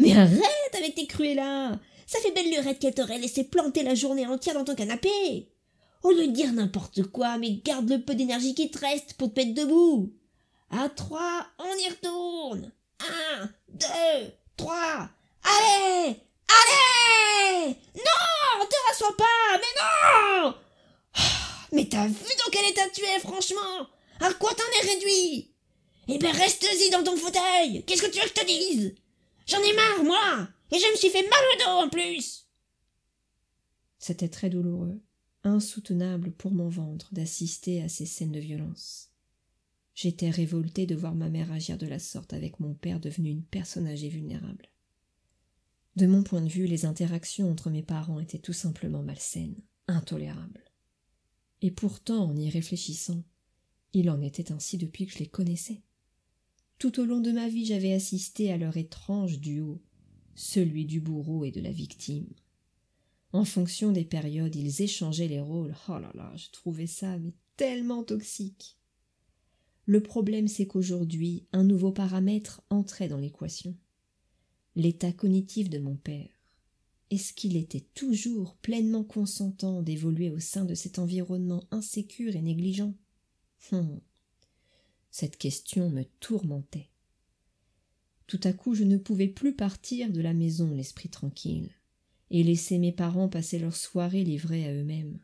Mais 0.00 0.12
arrête 0.16 0.74
avec 0.74 0.96
tes 0.96 1.06
Cruella 1.06 1.78
Ça 2.08 2.18
fait 2.18 2.32
belle 2.32 2.50
lurette 2.50 2.80
qu'elle 2.80 2.94
t'aurait 2.94 3.20
laissé 3.20 3.44
planter 3.44 3.84
la 3.84 3.94
journée 3.94 4.26
entière 4.26 4.54
dans 4.54 4.64
ton 4.64 4.74
canapé 4.74 5.48
au 6.02 6.10
lieu 6.10 6.26
de 6.26 6.32
dire 6.32 6.52
n'importe 6.52 7.02
quoi, 7.04 7.38
mais 7.38 7.62
garde 7.64 7.88
le 7.88 8.02
peu 8.02 8.14
d'énergie 8.14 8.54
qui 8.54 8.70
te 8.70 8.78
reste 8.78 9.14
pour 9.14 9.32
te 9.32 9.40
mettre 9.40 9.54
debout. 9.54 10.12
À 10.70 10.90
trois, 10.90 11.46
on 11.58 11.78
y 11.78 11.88
retourne. 11.88 12.72
Un, 13.00 13.48
deux, 13.70 14.32
trois. 14.56 15.08
Allez 15.42 16.16
Allez 16.48 17.76
Non 17.96 18.66
Te 18.68 18.76
rassois 18.88 19.16
pas 19.16 19.24
Mais 19.54 20.42
non 20.42 20.54
Mais 21.72 21.88
t'as 21.88 22.06
vu 22.06 22.12
dans 22.12 22.50
quel 22.52 22.70
état 22.70 22.88
tu 22.92 23.02
es, 23.02 23.20
franchement 23.20 23.88
À 24.20 24.32
quoi 24.34 24.52
t'en 24.54 24.62
es 24.82 24.92
réduit? 24.92 25.50
Eh 26.08 26.18
ben 26.18 26.32
reste-y 26.32 26.90
dans 26.90 27.02
ton 27.02 27.16
fauteuil 27.16 27.82
Qu'est-ce 27.84 28.02
que 28.02 28.10
tu 28.10 28.20
veux 28.20 28.28
que 28.28 28.34
je 28.36 28.42
te 28.42 28.46
dise? 28.46 28.94
J'en 29.46 29.62
ai 29.62 29.72
marre, 29.74 30.04
moi 30.04 30.48
Et 30.70 30.78
je 30.78 30.90
me 30.92 30.96
suis 30.96 31.10
fait 31.10 31.28
mal 31.28 31.40
au 31.54 31.58
dos 31.58 31.86
en 31.86 31.88
plus 31.88 32.46
C'était 33.98 34.28
très 34.28 34.50
douloureux 34.50 35.00
insoutenable 35.44 36.32
pour 36.32 36.50
mon 36.50 36.68
ventre 36.68 37.12
d'assister 37.12 37.82
à 37.82 37.88
ces 37.88 38.06
scènes 38.06 38.32
de 38.32 38.40
violence. 38.40 39.10
J'étais 39.94 40.30
révoltée 40.30 40.86
de 40.86 40.96
voir 40.96 41.14
ma 41.14 41.28
mère 41.28 41.52
agir 41.52 41.78
de 41.78 41.86
la 41.86 41.98
sorte 41.98 42.32
avec 42.32 42.58
mon 42.58 42.74
père 42.74 42.98
devenu 42.98 43.30
une 43.30 43.44
personne 43.44 43.86
âgée 43.86 44.08
vulnérable. 44.08 44.70
De 45.96 46.06
mon 46.06 46.24
point 46.24 46.40
de 46.40 46.48
vue, 46.48 46.66
les 46.66 46.86
interactions 46.86 47.48
entre 47.48 47.70
mes 47.70 47.82
parents 47.82 48.18
étaient 48.18 48.38
tout 48.38 48.52
simplement 48.52 49.02
malsaines, 49.02 49.60
intolérables. 49.86 50.64
Et 51.62 51.70
pourtant, 51.70 52.24
en 52.24 52.36
y 52.36 52.50
réfléchissant, 52.50 53.22
il 53.94 54.10
en 54.10 54.20
était 54.20 54.52
ainsi 54.52 54.76
depuis 54.76 55.06
que 55.06 55.12
je 55.12 55.18
les 55.18 55.28
connaissais. 55.28 55.82
Tout 56.78 57.00
au 57.00 57.04
long 57.04 57.20
de 57.20 57.32
ma 57.32 57.48
vie, 57.48 57.64
j'avais 57.64 57.92
assisté 57.92 58.52
à 58.52 58.58
leur 58.58 58.76
étrange 58.76 59.40
duo, 59.40 59.80
celui 60.34 60.84
du 60.84 61.00
bourreau 61.00 61.44
et 61.44 61.52
de 61.52 61.60
la 61.60 61.70
victime. 61.70 62.28
En 63.32 63.44
fonction 63.44 63.92
des 63.92 64.04
périodes, 64.04 64.54
ils 64.54 64.82
échangeaient 64.82 65.28
les 65.28 65.40
rôles. 65.40 65.74
Oh 65.88 65.98
là 65.98 66.10
là, 66.14 66.32
je 66.36 66.50
trouvais 66.50 66.86
ça 66.86 67.18
mais 67.18 67.34
tellement 67.56 68.04
toxique. 68.04 68.76
Le 69.86 70.02
problème, 70.02 70.48
c'est 70.48 70.66
qu'aujourd'hui, 70.66 71.46
un 71.52 71.62
nouveau 71.62 71.92
paramètre 71.92 72.62
entrait 72.70 73.08
dans 73.08 73.18
l'équation. 73.18 73.76
L'état 74.76 75.12
cognitif 75.12 75.68
de 75.68 75.78
mon 75.78 75.96
père. 75.96 76.28
Est-ce 77.10 77.32
qu'il 77.32 77.56
était 77.56 77.86
toujours 77.94 78.56
pleinement 78.56 79.04
consentant 79.04 79.82
d'évoluer 79.82 80.30
au 80.30 80.40
sein 80.40 80.64
de 80.64 80.74
cet 80.74 80.98
environnement 80.98 81.64
insécure 81.70 82.34
et 82.34 82.42
négligent? 82.42 82.94
Hum. 83.72 84.00
Cette 85.10 85.36
question 85.36 85.90
me 85.90 86.02
tourmentait. 86.20 86.88
Tout 88.26 88.40
à 88.42 88.52
coup, 88.52 88.74
je 88.74 88.84
ne 88.84 88.96
pouvais 88.96 89.28
plus 89.28 89.54
partir 89.54 90.10
de 90.10 90.20
la 90.20 90.34
maison 90.34 90.70
l'esprit 90.72 91.08
tranquille 91.08 91.70
et 92.30 92.42
laisser 92.42 92.78
mes 92.78 92.92
parents 92.92 93.28
passer 93.28 93.58
leur 93.58 93.76
soirée 93.76 94.24
livrés 94.24 94.66
à 94.66 94.72
eux-mêmes. 94.72 95.18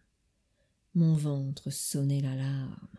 Mon 0.94 1.14
ventre 1.14 1.70
sonnait 1.70 2.20
l'alarme. 2.20 2.98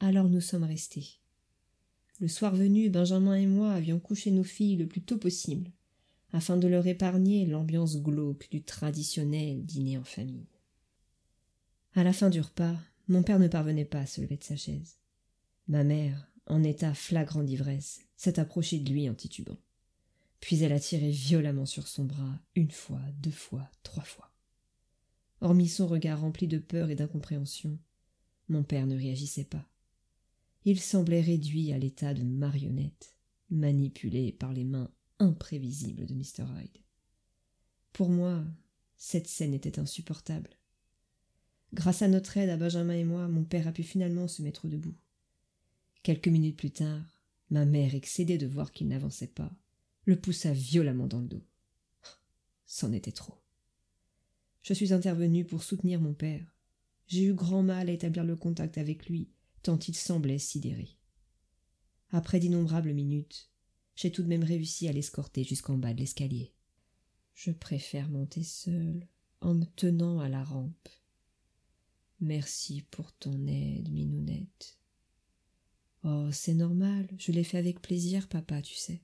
Alors 0.00 0.28
nous 0.28 0.40
sommes 0.40 0.64
restés. 0.64 1.18
Le 2.20 2.28
soir 2.28 2.54
venu, 2.54 2.90
Benjamin 2.90 3.34
et 3.34 3.46
moi 3.46 3.72
avions 3.72 4.00
couché 4.00 4.30
nos 4.30 4.44
filles 4.44 4.76
le 4.76 4.86
plus 4.86 5.02
tôt 5.02 5.18
possible, 5.18 5.70
afin 6.32 6.56
de 6.56 6.68
leur 6.68 6.86
épargner 6.86 7.46
l'ambiance 7.46 8.00
glauque 8.00 8.48
du 8.50 8.62
traditionnel 8.62 9.64
dîner 9.64 9.98
en 9.98 10.04
famille. 10.04 10.46
À 11.98 12.04
la 12.04 12.12
fin 12.12 12.30
du 12.30 12.40
repas, 12.40 12.76
mon 13.08 13.24
père 13.24 13.40
ne 13.40 13.48
parvenait 13.48 13.84
pas 13.84 13.98
à 13.98 14.06
se 14.06 14.20
lever 14.20 14.36
de 14.36 14.44
sa 14.44 14.54
chaise. 14.54 15.00
Ma 15.66 15.82
mère, 15.82 16.30
en 16.46 16.62
état 16.62 16.94
flagrant 16.94 17.42
d'ivresse, 17.42 17.98
s'est 18.16 18.38
approchée 18.38 18.78
de 18.78 18.92
lui 18.92 19.10
en 19.10 19.14
titubant. 19.14 19.58
Puis 20.38 20.62
elle 20.62 20.70
a 20.72 20.78
tiré 20.78 21.10
violemment 21.10 21.66
sur 21.66 21.88
son 21.88 22.04
bras, 22.04 22.38
une 22.54 22.70
fois, 22.70 23.00
deux 23.20 23.32
fois, 23.32 23.68
trois 23.82 24.04
fois. 24.04 24.32
Hormis 25.40 25.66
son 25.66 25.88
regard 25.88 26.20
rempli 26.20 26.46
de 26.46 26.58
peur 26.58 26.88
et 26.88 26.94
d'incompréhension, 26.94 27.76
mon 28.48 28.62
père 28.62 28.86
ne 28.86 28.96
réagissait 28.96 29.42
pas. 29.42 29.68
Il 30.64 30.78
semblait 30.78 31.20
réduit 31.20 31.72
à 31.72 31.78
l'état 31.78 32.14
de 32.14 32.22
marionnette, 32.22 33.16
manipulé 33.50 34.30
par 34.30 34.52
les 34.52 34.64
mains 34.64 34.92
imprévisibles 35.18 36.06
de 36.06 36.14
Mr. 36.14 36.44
Hyde. 36.44 36.78
Pour 37.92 38.08
moi, 38.08 38.44
cette 38.96 39.26
scène 39.26 39.52
était 39.52 39.80
insupportable. 39.80 40.57
Grâce 41.74 42.02
à 42.02 42.08
notre 42.08 42.36
aide 42.36 42.50
à 42.50 42.56
Benjamin 42.56 42.94
et 42.94 43.04
moi, 43.04 43.28
mon 43.28 43.44
père 43.44 43.68
a 43.68 43.72
pu 43.72 43.82
finalement 43.82 44.28
se 44.28 44.42
mettre 44.42 44.68
debout. 44.68 44.94
Quelques 46.02 46.28
minutes 46.28 46.56
plus 46.56 46.70
tard, 46.70 47.04
ma 47.50 47.64
mère, 47.64 47.94
excédée 47.94 48.38
de 48.38 48.46
voir 48.46 48.72
qu'il 48.72 48.88
n'avançait 48.88 49.26
pas, 49.26 49.52
le 50.04 50.18
poussa 50.18 50.52
violemment 50.52 51.06
dans 51.06 51.20
le 51.20 51.28
dos. 51.28 51.44
C'en 52.66 52.92
était 52.92 53.12
trop. 53.12 53.34
Je 54.62 54.74
suis 54.74 54.92
intervenu 54.92 55.44
pour 55.44 55.62
soutenir 55.62 56.00
mon 56.00 56.14
père. 56.14 56.56
J'ai 57.06 57.24
eu 57.24 57.34
grand 57.34 57.62
mal 57.62 57.88
à 57.88 57.92
établir 57.92 58.24
le 58.24 58.36
contact 58.36 58.78
avec 58.78 59.06
lui, 59.06 59.30
tant 59.62 59.78
il 59.78 59.94
semblait 59.94 60.38
sidéré. 60.38 60.98
Après 62.10 62.40
d'innombrables 62.40 62.92
minutes, 62.92 63.50
j'ai 63.96 64.10
tout 64.10 64.22
de 64.22 64.28
même 64.28 64.44
réussi 64.44 64.88
à 64.88 64.92
l'escorter 64.92 65.44
jusqu'en 65.44 65.76
bas 65.76 65.92
de 65.92 66.00
l'escalier. 66.00 66.54
Je 67.34 67.50
préfère 67.50 68.08
monter 68.08 68.42
seule, 68.42 69.06
en 69.40 69.54
me 69.54 69.64
tenant 69.64 70.20
à 70.20 70.28
la 70.28 70.42
rampe. 70.42 70.88
Merci 72.20 72.82
pour 72.90 73.12
ton 73.12 73.46
aide, 73.46 73.90
Minounette. 73.90 74.78
Oh, 76.04 76.30
c'est 76.32 76.54
normal, 76.54 77.08
je 77.18 77.32
l'ai 77.32 77.44
fait 77.44 77.58
avec 77.58 77.80
plaisir, 77.80 78.28
papa, 78.28 78.62
tu 78.62 78.74
sais. 78.74 79.02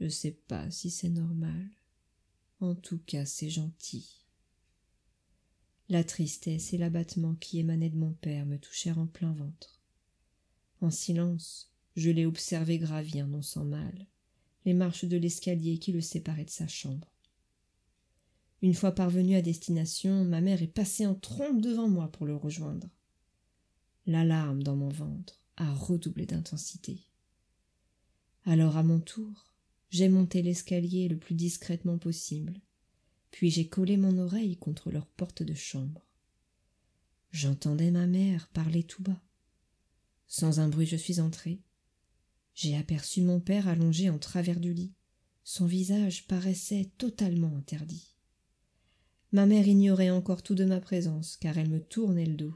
Je 0.00 0.08
sais 0.08 0.32
pas 0.48 0.70
si 0.70 0.90
c'est 0.90 1.08
normal. 1.08 1.68
En 2.60 2.74
tout 2.74 2.98
cas, 2.98 3.24
c'est 3.24 3.50
gentil. 3.50 4.26
La 5.88 6.04
tristesse 6.04 6.72
et 6.72 6.78
l'abattement 6.78 7.34
qui 7.34 7.58
émanaient 7.58 7.90
de 7.90 7.98
mon 7.98 8.12
père 8.12 8.46
me 8.46 8.58
touchèrent 8.58 8.98
en 8.98 9.06
plein 9.06 9.32
ventre. 9.32 9.80
En 10.80 10.90
silence, 10.90 11.72
je 11.96 12.10
l'ai 12.10 12.26
observé 12.26 12.78
gravir, 12.78 13.26
non 13.28 13.42
sans 13.42 13.64
mal, 13.64 14.06
les 14.64 14.74
marches 14.74 15.04
de 15.04 15.16
l'escalier 15.16 15.78
qui 15.78 15.92
le 15.92 16.00
séparait 16.00 16.44
de 16.44 16.50
sa 16.50 16.66
chambre. 16.66 17.12
Une 18.62 18.74
fois 18.74 18.92
parvenu 18.92 19.34
à 19.34 19.42
destination, 19.42 20.24
ma 20.24 20.40
mère 20.40 20.62
est 20.62 20.68
passée 20.68 21.04
en 21.04 21.16
trompe 21.16 21.60
devant 21.60 21.88
moi 21.88 22.10
pour 22.12 22.26
le 22.26 22.36
rejoindre. 22.36 22.88
L'alarme 24.06 24.62
dans 24.62 24.76
mon 24.76 24.88
ventre 24.88 25.42
a 25.56 25.72
redoublé 25.74 26.26
d'intensité. 26.26 27.00
Alors 28.44 28.76
à 28.76 28.84
mon 28.84 29.00
tour, 29.00 29.52
j'ai 29.90 30.08
monté 30.08 30.42
l'escalier 30.42 31.08
le 31.08 31.18
plus 31.18 31.34
discrètement 31.34 31.98
possible, 31.98 32.54
puis 33.32 33.50
j'ai 33.50 33.68
collé 33.68 33.96
mon 33.96 34.16
oreille 34.18 34.56
contre 34.56 34.90
leur 34.92 35.06
porte 35.06 35.42
de 35.42 35.54
chambre. 35.54 36.06
J'entendais 37.32 37.90
ma 37.90 38.06
mère 38.06 38.48
parler 38.48 38.84
tout 38.84 39.02
bas. 39.02 39.20
Sans 40.28 40.60
un 40.60 40.68
bruit 40.68 40.86
je 40.86 40.96
suis 40.96 41.20
entré. 41.20 41.60
J'ai 42.54 42.76
aperçu 42.76 43.22
mon 43.22 43.40
père 43.40 43.66
allongé 43.66 44.08
en 44.08 44.18
travers 44.18 44.60
du 44.60 44.72
lit. 44.72 44.92
Son 45.42 45.66
visage 45.66 46.26
paraissait 46.28 46.92
totalement 46.98 47.54
interdit. 47.56 48.11
Ma 49.32 49.46
mère 49.46 49.66
ignorait 49.66 50.10
encore 50.10 50.42
tout 50.42 50.54
de 50.54 50.64
ma 50.64 50.78
présence, 50.78 51.36
car 51.38 51.56
elle 51.56 51.70
me 51.70 51.80
tournait 51.80 52.26
le 52.26 52.34
dos. 52.34 52.54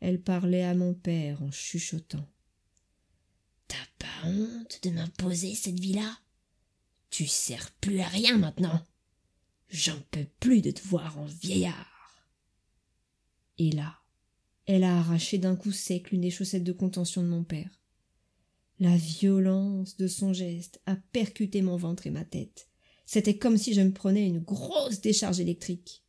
Elle 0.00 0.22
parlait 0.22 0.62
à 0.62 0.74
mon 0.74 0.94
père 0.94 1.42
en 1.42 1.50
chuchotant. 1.50 2.28
T'as 3.66 3.76
pas 3.98 4.28
honte 4.28 4.78
de 4.84 4.90
m'imposer 4.90 5.54
cette 5.54 5.80
vie-là? 5.80 6.18
Tu 7.10 7.26
sers 7.26 7.70
plus 7.80 8.00
à 8.00 8.06
rien 8.06 8.38
maintenant. 8.38 8.84
J'en 9.68 10.00
peux 10.12 10.26
plus 10.38 10.62
de 10.62 10.70
te 10.70 10.82
voir 10.82 11.18
en 11.18 11.24
vieillard. 11.24 12.24
Et 13.58 13.72
là, 13.72 13.98
elle 14.66 14.84
a 14.84 14.98
arraché 14.98 15.38
d'un 15.38 15.56
coup 15.56 15.72
sec 15.72 16.10
l'une 16.10 16.20
des 16.20 16.30
chaussettes 16.30 16.64
de 16.64 16.72
contention 16.72 17.22
de 17.22 17.28
mon 17.28 17.44
père. 17.44 17.80
La 18.78 18.96
violence 18.96 19.96
de 19.96 20.06
son 20.06 20.32
geste 20.32 20.80
a 20.86 20.96
percuté 20.96 21.62
mon 21.62 21.76
ventre 21.76 22.06
et 22.06 22.10
ma 22.10 22.24
tête. 22.24 22.68
C'était 23.06 23.36
comme 23.36 23.58
si 23.58 23.74
je 23.74 23.80
me 23.80 23.92
prenais 23.92 24.26
une 24.26 24.40
grosse 24.40 25.00
décharge 25.00 25.40
électrique. 25.40 26.02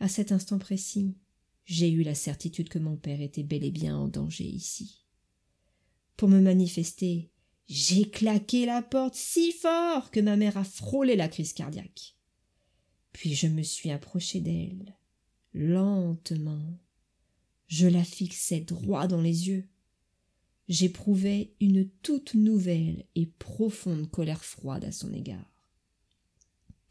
À 0.00 0.08
cet 0.08 0.32
instant 0.32 0.58
précis, 0.58 1.16
j'ai 1.64 1.90
eu 1.90 2.02
la 2.02 2.14
certitude 2.14 2.68
que 2.68 2.78
mon 2.78 2.96
père 2.96 3.20
était 3.20 3.42
bel 3.42 3.64
et 3.64 3.70
bien 3.70 3.96
en 3.96 4.08
danger 4.08 4.44
ici. 4.44 5.06
Pour 6.16 6.28
me 6.28 6.40
manifester, 6.40 7.30
j'ai 7.68 8.10
claqué 8.10 8.66
la 8.66 8.82
porte 8.82 9.14
si 9.14 9.52
fort 9.52 10.10
que 10.10 10.20
ma 10.20 10.36
mère 10.36 10.56
a 10.56 10.64
frôlé 10.64 11.16
la 11.16 11.28
crise 11.28 11.52
cardiaque. 11.52 12.16
Puis 13.12 13.34
je 13.34 13.46
me 13.46 13.62
suis 13.62 13.90
approché 13.90 14.40
d'elle, 14.40 14.96
lentement, 15.52 16.78
je 17.68 17.86
la 17.86 18.04
fixais 18.04 18.60
droit 18.60 19.06
dans 19.06 19.20
les 19.20 19.48
yeux. 19.48 19.68
J'éprouvais 20.68 21.54
une 21.60 21.88
toute 21.88 22.34
nouvelle 22.34 23.04
et 23.14 23.26
profonde 23.26 24.10
colère 24.10 24.44
froide 24.44 24.84
à 24.84 24.92
son 24.92 25.12
égard. 25.12 25.51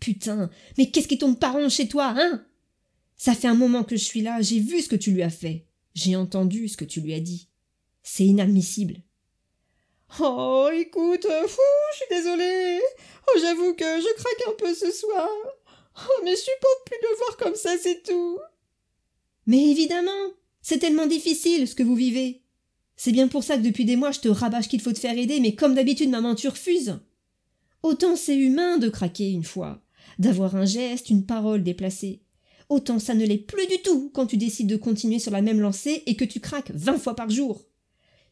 Putain, 0.01 0.49
mais 0.77 0.91
qu'est-ce 0.91 1.07
qui 1.07 1.17
tombe 1.17 1.39
par 1.39 1.57
chez 1.69 1.87
toi, 1.87 2.13
hein? 2.17 2.45
Ça 3.15 3.33
fait 3.33 3.47
un 3.47 3.55
moment 3.55 3.85
que 3.85 3.95
je 3.95 4.03
suis 4.03 4.21
là, 4.21 4.41
j'ai 4.41 4.59
vu 4.59 4.81
ce 4.81 4.89
que 4.89 4.97
tu 4.97 5.11
lui 5.11 5.21
as 5.21 5.29
fait, 5.29 5.67
j'ai 5.93 6.17
entendu 6.17 6.67
ce 6.67 6.75
que 6.75 6.85
tu 6.85 6.99
lui 6.99 7.13
as 7.13 7.19
dit. 7.21 7.47
C'est 8.03 8.25
inadmissible. 8.25 8.95
Oh, 10.19 10.69
écoute, 10.73 11.27
fou, 11.47 11.61
je 11.91 11.97
suis 11.97 12.05
désolée. 12.09 12.81
Oh, 13.27 13.39
j'avoue 13.39 13.73
que 13.75 13.85
je 13.85 14.15
craque 14.15 14.47
un 14.49 14.55
peu 14.57 14.73
ce 14.73 14.91
soir. 14.91 15.29
Oh, 15.97 16.21
mais 16.25 16.31
je 16.31 16.41
supporte 16.41 16.85
plus 16.85 16.97
de 17.01 17.17
voir 17.17 17.37
comme 17.37 17.55
ça, 17.55 17.77
c'est 17.81 18.03
tout. 18.03 18.39
Mais 19.45 19.69
évidemment, 19.69 20.33
c'est 20.61 20.79
tellement 20.79 21.05
difficile 21.05 21.67
ce 21.67 21.75
que 21.75 21.83
vous 21.83 21.95
vivez. 21.95 22.41
C'est 22.95 23.11
bien 23.11 23.27
pour 23.27 23.43
ça 23.43 23.57
que 23.57 23.63
depuis 23.63 23.85
des 23.85 23.95
mois 23.95 24.11
je 24.11 24.19
te 24.19 24.27
rabâche 24.27 24.67
qu'il 24.67 24.81
faut 24.81 24.93
te 24.93 24.99
faire 24.99 25.17
aider, 25.17 25.39
mais 25.39 25.55
comme 25.55 25.75
d'habitude 25.75 26.09
maman 26.09 26.35
tu 26.35 26.47
refuses. 26.47 26.99
Autant 27.83 28.15
c'est 28.15 28.37
humain 28.37 28.77
de 28.77 28.89
craquer 28.89 29.31
une 29.31 29.43
fois, 29.43 29.81
d'avoir 30.21 30.55
un 30.55 30.65
geste, 30.65 31.09
une 31.09 31.25
parole 31.25 31.63
déplacée. 31.63 32.21
Autant 32.69 32.99
ça 32.99 33.13
ne 33.13 33.25
l'est 33.25 33.37
plus 33.37 33.67
du 33.67 33.81
tout 33.81 34.09
quand 34.13 34.27
tu 34.27 34.37
décides 34.37 34.69
de 34.69 34.77
continuer 34.77 35.19
sur 35.19 35.31
la 35.31 35.41
même 35.41 35.59
lancée 35.59 36.03
et 36.05 36.15
que 36.15 36.23
tu 36.23 36.39
craques 36.39 36.71
vingt 36.71 36.97
fois 36.97 37.15
par 37.15 37.29
jour. 37.29 37.65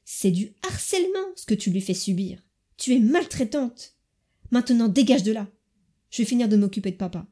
C'est 0.06 0.32
du 0.32 0.54
harcèlement 0.64 1.36
ce 1.36 1.46
que 1.46 1.54
tu 1.54 1.70
lui 1.70 1.82
fais 1.82 1.94
subir. 1.94 2.42
Tu 2.78 2.96
es 2.96 3.00
maltraitante. 3.00 3.96
Maintenant 4.52 4.88
dégage 4.88 5.24
de 5.24 5.34
là. 5.34 5.48
Je 6.10 6.22
vais 6.22 6.28
finir 6.28 6.48
de 6.48 6.56
m'occuper 6.56 6.92
de 6.92 6.96
papa. 6.96 7.28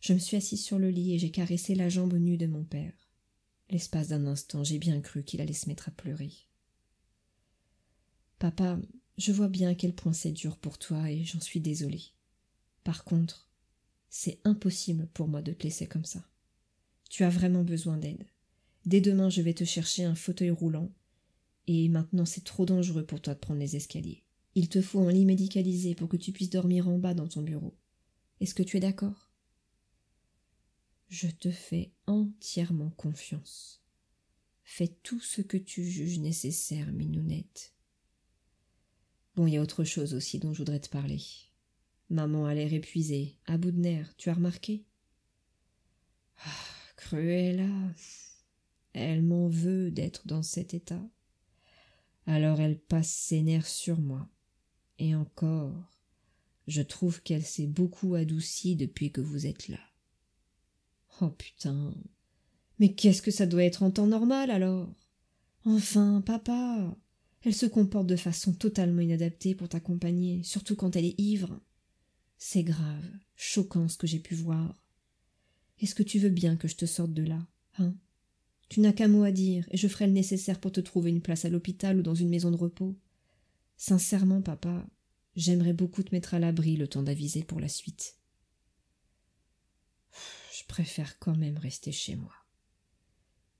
Je 0.00 0.12
me 0.12 0.18
suis 0.18 0.36
assise 0.36 0.62
sur 0.62 0.78
le 0.78 0.90
lit 0.90 1.14
et 1.14 1.18
j'ai 1.18 1.30
caressé 1.30 1.74
la 1.74 1.88
jambe 1.88 2.14
nue 2.14 2.36
de 2.36 2.46
mon 2.46 2.64
père. 2.64 2.92
L'espace 3.70 4.08
d'un 4.08 4.26
instant, 4.26 4.62
j'ai 4.62 4.78
bien 4.78 5.00
cru 5.00 5.24
qu'il 5.24 5.40
allait 5.40 5.52
se 5.52 5.68
mettre 5.68 5.88
à 5.88 5.92
pleurer. 5.92 6.32
Papa, 8.38 8.78
je 9.18 9.32
vois 9.32 9.48
bien 9.48 9.74
quel 9.74 9.94
point 9.94 10.12
c'est 10.12 10.30
dur 10.30 10.56
pour 10.58 10.78
toi 10.78 11.10
et 11.10 11.24
j'en 11.24 11.40
suis 11.40 11.60
désolée. 11.60 12.04
Par 12.86 13.02
contre, 13.02 13.50
c'est 14.10 14.38
impossible 14.44 15.08
pour 15.12 15.26
moi 15.26 15.42
de 15.42 15.52
te 15.52 15.64
laisser 15.64 15.88
comme 15.88 16.04
ça. 16.04 16.24
Tu 17.10 17.24
as 17.24 17.30
vraiment 17.30 17.64
besoin 17.64 17.96
d'aide. 17.96 18.24
Dès 18.84 19.00
demain, 19.00 19.28
je 19.28 19.42
vais 19.42 19.54
te 19.54 19.64
chercher 19.64 20.04
un 20.04 20.14
fauteuil 20.14 20.50
roulant. 20.50 20.92
Et 21.66 21.88
maintenant, 21.88 22.24
c'est 22.24 22.44
trop 22.44 22.64
dangereux 22.64 23.04
pour 23.04 23.20
toi 23.20 23.34
de 23.34 23.40
prendre 23.40 23.58
les 23.58 23.74
escaliers. 23.74 24.22
Il 24.54 24.68
te 24.68 24.80
faut 24.80 25.00
un 25.00 25.10
lit 25.10 25.24
médicalisé 25.24 25.96
pour 25.96 26.08
que 26.08 26.16
tu 26.16 26.30
puisses 26.30 26.50
dormir 26.50 26.86
en 26.86 26.96
bas 26.96 27.12
dans 27.12 27.26
ton 27.26 27.42
bureau. 27.42 27.76
Est-ce 28.38 28.54
que 28.54 28.62
tu 28.62 28.76
es 28.76 28.80
d'accord? 28.80 29.32
Je 31.08 31.26
te 31.26 31.50
fais 31.50 31.90
entièrement 32.06 32.90
confiance. 32.90 33.82
Fais 34.62 34.94
tout 35.02 35.18
ce 35.18 35.42
que 35.42 35.56
tu 35.56 35.84
juges 35.84 36.20
nécessaire, 36.20 36.92
Minounette. 36.92 37.74
Bon, 39.34 39.48
il 39.48 39.54
y 39.54 39.56
a 39.56 39.62
autre 39.62 39.82
chose 39.82 40.14
aussi 40.14 40.38
dont 40.38 40.52
je 40.52 40.58
voudrais 40.58 40.78
te 40.78 40.88
parler. 40.88 41.20
Maman 42.08 42.46
a 42.46 42.54
l'air 42.54 42.72
épuisée, 42.72 43.36
à 43.46 43.58
bout 43.58 43.72
de 43.72 43.80
nerfs, 43.80 44.14
tu 44.16 44.30
as 44.30 44.34
remarqué? 44.34 44.84
Ah, 46.44 46.50
Cruella. 46.96 47.68
Elle 48.92 49.22
m'en 49.22 49.48
veut 49.48 49.90
d'être 49.90 50.26
dans 50.26 50.42
cet 50.42 50.72
état. 50.72 51.02
Alors 52.26 52.60
elle 52.60 52.78
passe 52.78 53.10
ses 53.10 53.42
nerfs 53.42 53.66
sur 53.66 54.00
moi. 54.00 54.28
Et 54.98 55.14
encore, 55.14 55.74
je 56.66 56.82
trouve 56.82 57.22
qu'elle 57.22 57.44
s'est 57.44 57.66
beaucoup 57.66 58.14
adoucie 58.14 58.76
depuis 58.76 59.12
que 59.12 59.20
vous 59.20 59.46
êtes 59.46 59.68
là. 59.68 59.80
Oh 61.20 61.30
putain. 61.30 61.94
Mais 62.78 62.94
qu'est-ce 62.94 63.22
que 63.22 63.30
ça 63.30 63.46
doit 63.46 63.64
être 63.64 63.82
en 63.82 63.90
temps 63.90 64.06
normal 64.06 64.50
alors? 64.50 64.92
Enfin, 65.64 66.22
papa. 66.24 66.96
Elle 67.42 67.54
se 67.54 67.66
comporte 67.66 68.06
de 68.06 68.16
façon 68.16 68.52
totalement 68.52 69.02
inadaptée 69.02 69.54
pour 69.54 69.68
t'accompagner, 69.68 70.42
surtout 70.42 70.76
quand 70.76 70.96
elle 70.96 71.04
est 71.04 71.20
ivre. 71.20 71.60
C'est 72.38 72.62
grave, 72.62 73.10
choquant 73.34 73.88
ce 73.88 73.98
que 73.98 74.06
j'ai 74.06 74.20
pu 74.20 74.34
voir. 74.34 74.82
Est-ce 75.80 75.94
que 75.94 76.02
tu 76.02 76.18
veux 76.18 76.30
bien 76.30 76.56
que 76.56 76.68
je 76.68 76.76
te 76.76 76.86
sorte 76.86 77.12
de 77.12 77.22
là, 77.22 77.46
hein? 77.78 77.94
Tu 78.68 78.80
n'as 78.80 78.92
qu'un 78.92 79.08
mot 79.08 79.22
à 79.22 79.30
dire, 79.30 79.66
et 79.70 79.76
je 79.76 79.86
ferai 79.86 80.06
le 80.06 80.12
nécessaire 80.12 80.58
pour 80.58 80.72
te 80.72 80.80
trouver 80.80 81.10
une 81.10 81.22
place 81.22 81.44
à 81.44 81.48
l'hôpital 81.48 81.98
ou 81.98 82.02
dans 82.02 82.16
une 82.16 82.28
maison 82.28 82.50
de 82.50 82.56
repos. 82.56 82.96
Sincèrement, 83.76 84.42
papa, 84.42 84.84
j'aimerais 85.36 85.72
beaucoup 85.72 86.02
te 86.02 86.14
mettre 86.14 86.34
à 86.34 86.40
l'abri 86.40 86.76
le 86.76 86.88
temps 86.88 87.04
d'aviser 87.04 87.44
pour 87.44 87.60
la 87.60 87.68
suite 87.68 88.16
je 90.56 90.64
préfère 90.64 91.18
quand 91.18 91.36
même 91.36 91.58
rester 91.58 91.92
chez 91.92 92.16
moi. 92.16 92.32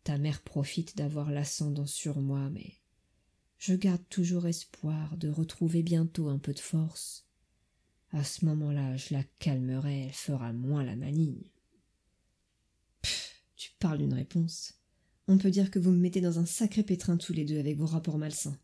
Ta 0.02 0.16
mère 0.18 0.42
profite 0.42 0.96
d'avoir 0.96 1.30
l'ascendant 1.30 1.86
sur 1.86 2.20
moi, 2.20 2.48
mais 2.50 2.74
je 3.58 3.74
garde 3.74 4.02
toujours 4.08 4.46
espoir 4.46 5.16
de 5.16 5.28
retrouver 5.28 5.82
bientôt 5.82 6.28
un 6.28 6.38
peu 6.38 6.54
de 6.54 6.60
force. 6.60 7.25
À 8.16 8.24
ce 8.24 8.46
moment-là, 8.46 8.96
je 8.96 9.12
la 9.12 9.22
calmerai, 9.40 10.04
elle 10.04 10.12
fera 10.12 10.50
moins 10.54 10.82
la 10.82 10.96
maligne. 10.96 11.50
Pff, 13.02 13.44
tu 13.56 13.72
parles 13.78 13.98
d'une 13.98 14.14
réponse. 14.14 14.72
On 15.28 15.36
peut 15.36 15.50
dire 15.50 15.70
que 15.70 15.78
vous 15.78 15.90
me 15.90 15.98
mettez 15.98 16.22
dans 16.22 16.38
un 16.38 16.46
sacré 16.46 16.82
pétrin 16.82 17.18
tous 17.18 17.34
les 17.34 17.44
deux 17.44 17.58
avec 17.58 17.76
vos 17.76 17.84
rapports 17.84 18.16
malsains. 18.16 18.58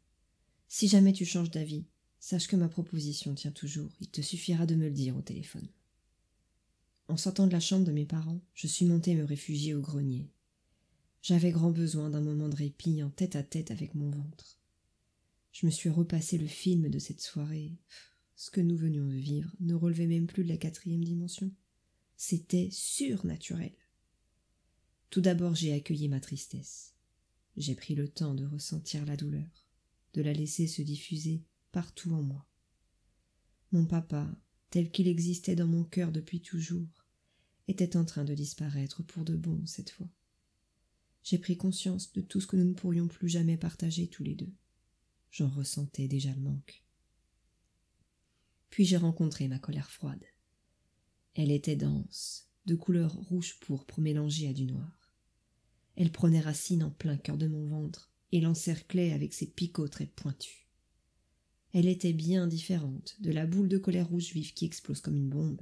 Si 0.68 0.88
jamais 0.88 1.12
tu 1.12 1.26
changes 1.26 1.50
d'avis, 1.50 1.84
sache 2.18 2.46
que 2.46 2.56
ma 2.56 2.70
proposition 2.70 3.34
tient 3.34 3.50
toujours. 3.50 3.90
Il 4.00 4.08
te 4.08 4.22
suffira 4.22 4.64
de 4.64 4.74
me 4.74 4.86
le 4.86 4.90
dire 4.90 5.18
au 5.18 5.20
téléphone. 5.20 5.68
En 7.08 7.18
sortant 7.18 7.46
de 7.46 7.52
la 7.52 7.60
chambre 7.60 7.84
de 7.84 7.92
mes 7.92 8.06
parents, 8.06 8.40
je 8.54 8.66
suis 8.66 8.86
montée 8.86 9.14
me 9.14 9.24
réfugier 9.24 9.74
au 9.74 9.82
grenier. 9.82 10.30
J'avais 11.20 11.50
grand 11.50 11.72
besoin 11.72 12.08
d'un 12.08 12.22
moment 12.22 12.48
de 12.48 12.56
répit 12.56 13.02
en 13.02 13.10
tête 13.10 13.36
à 13.36 13.42
tête 13.42 13.70
avec 13.70 13.94
mon 13.94 14.08
ventre. 14.08 14.58
Je 15.52 15.66
me 15.66 15.70
suis 15.70 15.90
repassé 15.90 16.38
le 16.38 16.46
film 16.46 16.88
de 16.88 16.98
cette 16.98 17.20
soirée. 17.20 17.76
Ce 18.42 18.50
que 18.50 18.61
nous 18.61 18.76
venions 18.76 19.07
de 19.07 19.14
vivre 19.14 19.55
ne 19.61 19.72
relevait 19.72 20.09
même 20.09 20.26
plus 20.26 20.42
de 20.42 20.48
la 20.48 20.57
quatrième 20.57 21.05
dimension. 21.05 21.52
C'était 22.16 22.70
surnaturel. 22.72 23.70
Tout 25.11 25.20
d'abord 25.20 25.55
j'ai 25.55 25.72
accueilli 25.72 26.09
ma 26.09 26.18
tristesse. 26.18 26.96
J'ai 27.57 27.76
pris 27.76 27.94
le 27.94 28.09
temps 28.09 28.35
de 28.35 28.44
ressentir 28.44 29.07
la 29.07 29.16
douleur, 29.16 29.68
de 30.14 30.22
la 30.22 30.33
laisser 30.33 30.66
se 30.66 30.83
diffuser 30.83 31.44
partout 31.70 32.11
en 32.14 32.22
moi. 32.24 32.44
Mon 33.70 33.87
papa, 33.87 34.28
tel 34.70 34.90
qu'il 34.90 35.07
existait 35.07 35.55
dans 35.55 35.68
mon 35.68 35.85
cœur 35.85 36.11
depuis 36.11 36.40
toujours, 36.40 37.07
était 37.68 37.96
en 37.96 38.05
train 38.05 38.24
de 38.24 38.35
disparaître 38.35 39.05
pour 39.05 39.24
de 39.24 39.37
bon 39.37 39.64
cette 39.66 39.90
fois. 39.90 40.11
J'ai 41.22 41.38
pris 41.38 41.57
conscience 41.57 42.12
de 42.12 42.20
tout 42.20 42.40
ce 42.40 42.48
que 42.48 42.57
nous 42.57 42.64
ne 42.64 42.74
pourrions 42.74 43.07
plus 43.07 43.28
jamais 43.28 43.57
partager 43.57 44.09
tous 44.09 44.24
les 44.24 44.35
deux. 44.35 44.52
J'en 45.31 45.48
ressentais 45.48 46.09
déjà 46.09 46.35
le 46.35 46.40
manque. 46.40 46.83
Puis 48.72 48.87
j'ai 48.87 48.96
rencontré 48.96 49.48
ma 49.48 49.58
colère 49.58 49.90
froide. 49.90 50.24
Elle 51.35 51.50
était 51.50 51.76
dense, 51.76 52.48
de 52.64 52.74
couleur 52.74 53.12
rouge 53.12 53.61
pourpre 53.61 54.00
mélangée 54.00 54.48
à 54.48 54.54
du 54.54 54.64
noir. 54.64 55.12
Elle 55.94 56.11
prenait 56.11 56.40
racine 56.40 56.82
en 56.82 56.90
plein 56.90 57.18
cœur 57.18 57.37
de 57.37 57.46
mon 57.46 57.66
ventre 57.66 58.11
et 58.32 58.40
l'encerclait 58.40 59.12
avec 59.12 59.35
ses 59.35 59.46
picots 59.46 59.88
très 59.88 60.06
pointus. 60.06 60.66
Elle 61.74 61.87
était 61.87 62.14
bien 62.14 62.46
différente 62.46 63.16
de 63.20 63.30
la 63.30 63.44
boule 63.44 63.68
de 63.68 63.76
colère 63.76 64.08
rouge 64.08 64.32
vive 64.32 64.54
qui 64.54 64.64
explose 64.64 65.02
comme 65.02 65.16
une 65.16 65.28
bombe. 65.28 65.61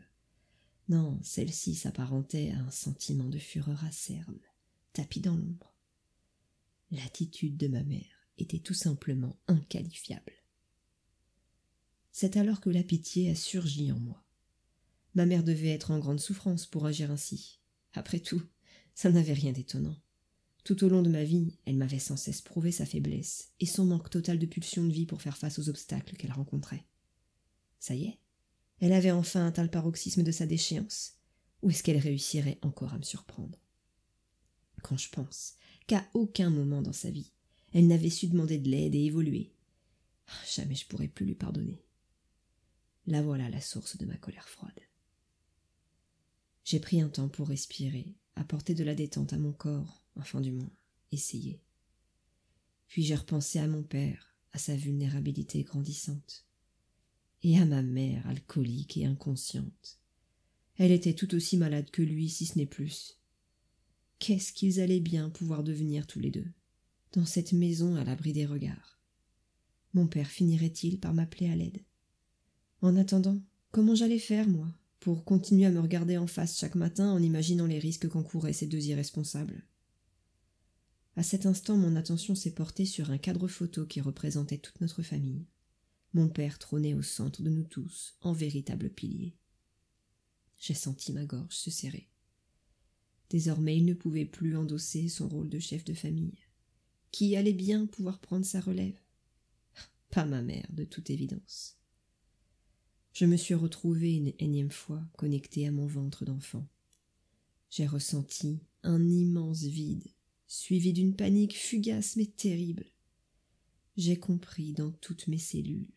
Non, 0.89 1.19
celle-ci 1.25 1.75
s'apparentait 1.75 2.53
à 2.53 2.61
un 2.61 2.71
sentiment 2.71 3.29
de 3.29 3.39
fureur 3.39 3.85
acerbe, 3.87 4.39
tapis 4.93 5.21
dans 5.21 5.37
l'ombre. 5.37 5.75
L'attitude 6.93 7.57
de 7.57 7.67
ma 7.67 7.83
mère 7.83 8.29
était 8.39 8.61
tout 8.61 8.75
simplement 8.75 9.37
inqualifiable. 9.49 10.40
C'est 12.13 12.37
alors 12.37 12.61
que 12.61 12.71
la 12.71 12.83
pitié 12.83 13.31
a 13.31 13.35
surgi 13.35 13.93
en 13.93 13.99
moi. 13.99 14.25
Ma 15.15 15.27
mère 15.27 15.45
devait 15.45 15.71
être 15.71 15.91
en 15.91 15.99
grande 15.99 16.21
souffrance 16.21 16.67
pour 16.67 16.87
agir 16.87 17.11
ainsi. 17.11 17.61
Après 17.95 18.21
tout, 18.21 18.43
ça 18.95 19.11
n'avait 19.11 19.33
rien 19.33 19.53
d'étonnant. 19.53 19.97
Tout 20.65 20.85
au 20.85 20.89
long 20.89 21.03
de 21.03 21.09
ma 21.09 21.25
vie, 21.25 21.57
elle 21.65 21.77
m'avait 21.77 21.99
sans 21.99 22.17
cesse 22.17 22.43
prouvé 22.43 22.71
sa 22.71 22.85
faiblesse 22.85 23.53
et 23.61 23.67
son 23.67 23.87
manque 23.87 24.11
total 24.11 24.39
de 24.39 24.47
pulsion 24.47 24.85
de 24.85 24.93
vie 24.93 25.07
pour 25.07 25.23
faire 25.23 25.39
face 25.39 25.59
aux 25.59 25.69
obstacles 25.69 26.17
qu'elle 26.17 26.33
rencontrait. 26.33 26.85
Ça 27.79 27.95
y 27.95 28.05
est, 28.05 28.19
elle 28.79 28.93
avait 28.93 29.11
enfin 29.11 29.47
atteint 29.47 29.63
le 29.63 29.71
paroxysme 29.71 30.23
de 30.23 30.31
sa 30.31 30.47
déchéance, 30.47 31.17
ou 31.63 31.71
est-ce 31.71 31.83
qu'elle 31.83 31.99
réussirait 31.99 32.59
encore 32.63 32.93
à 32.93 32.99
me 32.99 33.03
surprendre? 33.03 33.59
Quand 34.83 34.97
je 34.97 35.11
pense 35.11 35.55
qu'à 35.87 36.07
aucun 36.15 36.51
moment 36.51 36.83
dans 36.83 36.93
sa 36.93 37.11
vie, 37.11 37.33
elle 37.73 37.87
n'avait 37.87 38.11
su 38.11 38.27
demander 38.27 38.59
de 38.59 38.69
l'aide 38.69 38.95
et 38.95 39.05
évoluer, 39.05 39.53
jamais 40.55 40.75
je 40.75 40.87
pourrais 40.87 41.09
plus 41.09 41.27
lui 41.27 41.35
pardonner. 41.35 41.83
La 43.11 43.23
voilà 43.23 43.51
la 43.51 43.61
source 43.61 43.97
de 43.97 44.07
ma 44.07 44.17
colère 44.17 44.49
froide. 44.49 44.79
J'ai 46.63 46.79
pris 46.79 47.01
un 47.01 47.09
temps 47.09 47.29
pour 47.29 47.49
respirer, 47.49 48.15
apporter 48.37 48.73
de 48.73 48.85
la 48.85 48.95
détente 48.95 49.33
à 49.33 49.39
mon 49.39 49.53
corps, 49.53 50.05
enfin 50.15 50.41
du 50.41 50.53
moins, 50.53 50.71
essayer. 51.11 51.61
Puis 52.87 53.03
j'ai 53.03 53.17
repensé 53.17 53.59
à 53.59 53.67
mon 53.67 53.83
père, 53.83 54.37
à 54.53 54.59
sa 54.59 54.77
vulnérabilité 54.77 55.65
grandissante, 55.65 56.47
et 57.43 57.59
à 57.59 57.67
ma 57.67 57.83
mère 57.83 58.25
alcoolique 58.29 58.97
et 58.97 59.07
inconsciente. 59.07 59.99
Elle 60.77 60.93
était 60.93 61.15
tout 61.15 61.35
aussi 61.35 61.57
malade 61.57 61.91
que 61.91 62.03
lui, 62.03 62.29
si 62.29 62.47
ce 62.47 62.57
n'est 62.57 62.65
plus. 62.65 63.19
Qu'est-ce 64.21 64.53
qu'ils 64.53 64.81
allaient 64.81 65.01
bien 65.01 65.31
pouvoir 65.31 65.65
devenir 65.65 66.07
tous 66.07 66.21
les 66.21 66.31
deux, 66.31 66.53
dans 67.11 67.27
cette 67.27 67.55
maison 67.55 67.97
à 67.97 68.05
l'abri 68.05 68.33
des 68.33 68.47
regards? 68.47 69.01
Mon 69.95 70.07
père 70.07 70.31
finirait-il 70.31 71.01
par 71.01 71.13
m'appeler 71.13 71.49
à 71.49 71.57
l'aide? 71.57 71.85
En 72.83 72.97
attendant, 72.97 73.41
comment 73.73 73.95
j'allais 73.95 74.19
faire, 74.19 74.49
moi, 74.49 74.69
pour 75.01 75.25
continuer 75.25 75.67
à 75.67 75.71
me 75.71 75.81
regarder 75.81 76.17
en 76.17 76.27
face 76.27 76.59
chaque 76.59 76.75
matin 76.75 77.11
en 77.11 77.23
imaginant 77.23 77.67
les 77.67 77.79
risques 77.79 78.09
qu'encouraient 78.09 78.55
ces 78.55 78.67
deux 78.67 78.87
irresponsables? 78.87 79.65
À 81.17 81.23
cet 81.23 81.45
instant, 81.45 81.77
mon 81.77 81.97
attention 81.97 82.35
s'est 82.35 82.55
portée 82.55 82.87
sur 82.87 83.11
un 83.11 83.19
cadre 83.19 83.49
photo 83.49 83.85
qui 83.85 84.01
représentait 84.01 84.59
toute 84.59 84.81
notre 84.81 85.03
famille. 85.03 85.47
Mon 86.15 86.29
père 86.29 86.59
trônait 86.59 86.95
au 86.95 87.03
centre 87.03 87.43
de 87.43 87.51
nous 87.51 87.65
tous, 87.65 88.17
en 88.23 88.33
véritable 88.33 88.89
pilier. 88.89 89.37
J'ai 90.59 90.75
senti 90.75 91.13
ma 91.13 91.25
gorge 91.25 91.55
se 91.55 91.71
serrer. 91.71 92.09
Désormais 93.29 93.77
il 93.77 93.85
ne 93.85 93.95
pouvait 93.95 94.25
plus 94.25 94.57
endosser 94.57 95.09
son 95.09 95.29
rôle 95.29 95.51
de 95.51 95.59
chef 95.59 95.85
de 95.85 95.95
famille. 95.95 96.39
Qui 97.13 97.37
allait 97.37 97.53
bien 97.53 97.87
pouvoir 97.87 98.21
prendre 98.21 98.47
sa 98.47 98.61
relève? 98.61 98.99
Pas 100.11 100.25
ma 100.25 100.43
mère, 100.43 100.67
de 100.73 100.85
toute 100.85 101.11
évidence. 101.11 101.80
Je 103.13 103.25
me 103.27 103.37
suis 103.37 103.55
retrouvée 103.55 104.15
une 104.15 104.33
énième 104.39 104.71
fois 104.71 105.03
connectée 105.17 105.67
à 105.67 105.73
mon 105.73 105.87
ventre 105.87 106.25
d'enfant. 106.25 106.67
J'ai 107.71 107.87
ressenti 107.87 108.61
un 108.83 109.09
immense 109.09 109.63
vide, 109.63 110.09
suivi 110.47 110.93
d'une 110.93 111.15
panique 111.15 111.57
fugace 111.57 112.17
mais 112.17 112.27
terrible. 112.27 112.87
J'ai 113.97 114.19
compris 114.19 114.73
dans 114.73 114.93
toutes 114.93 115.27
mes 115.27 115.39
cellules 115.39 115.91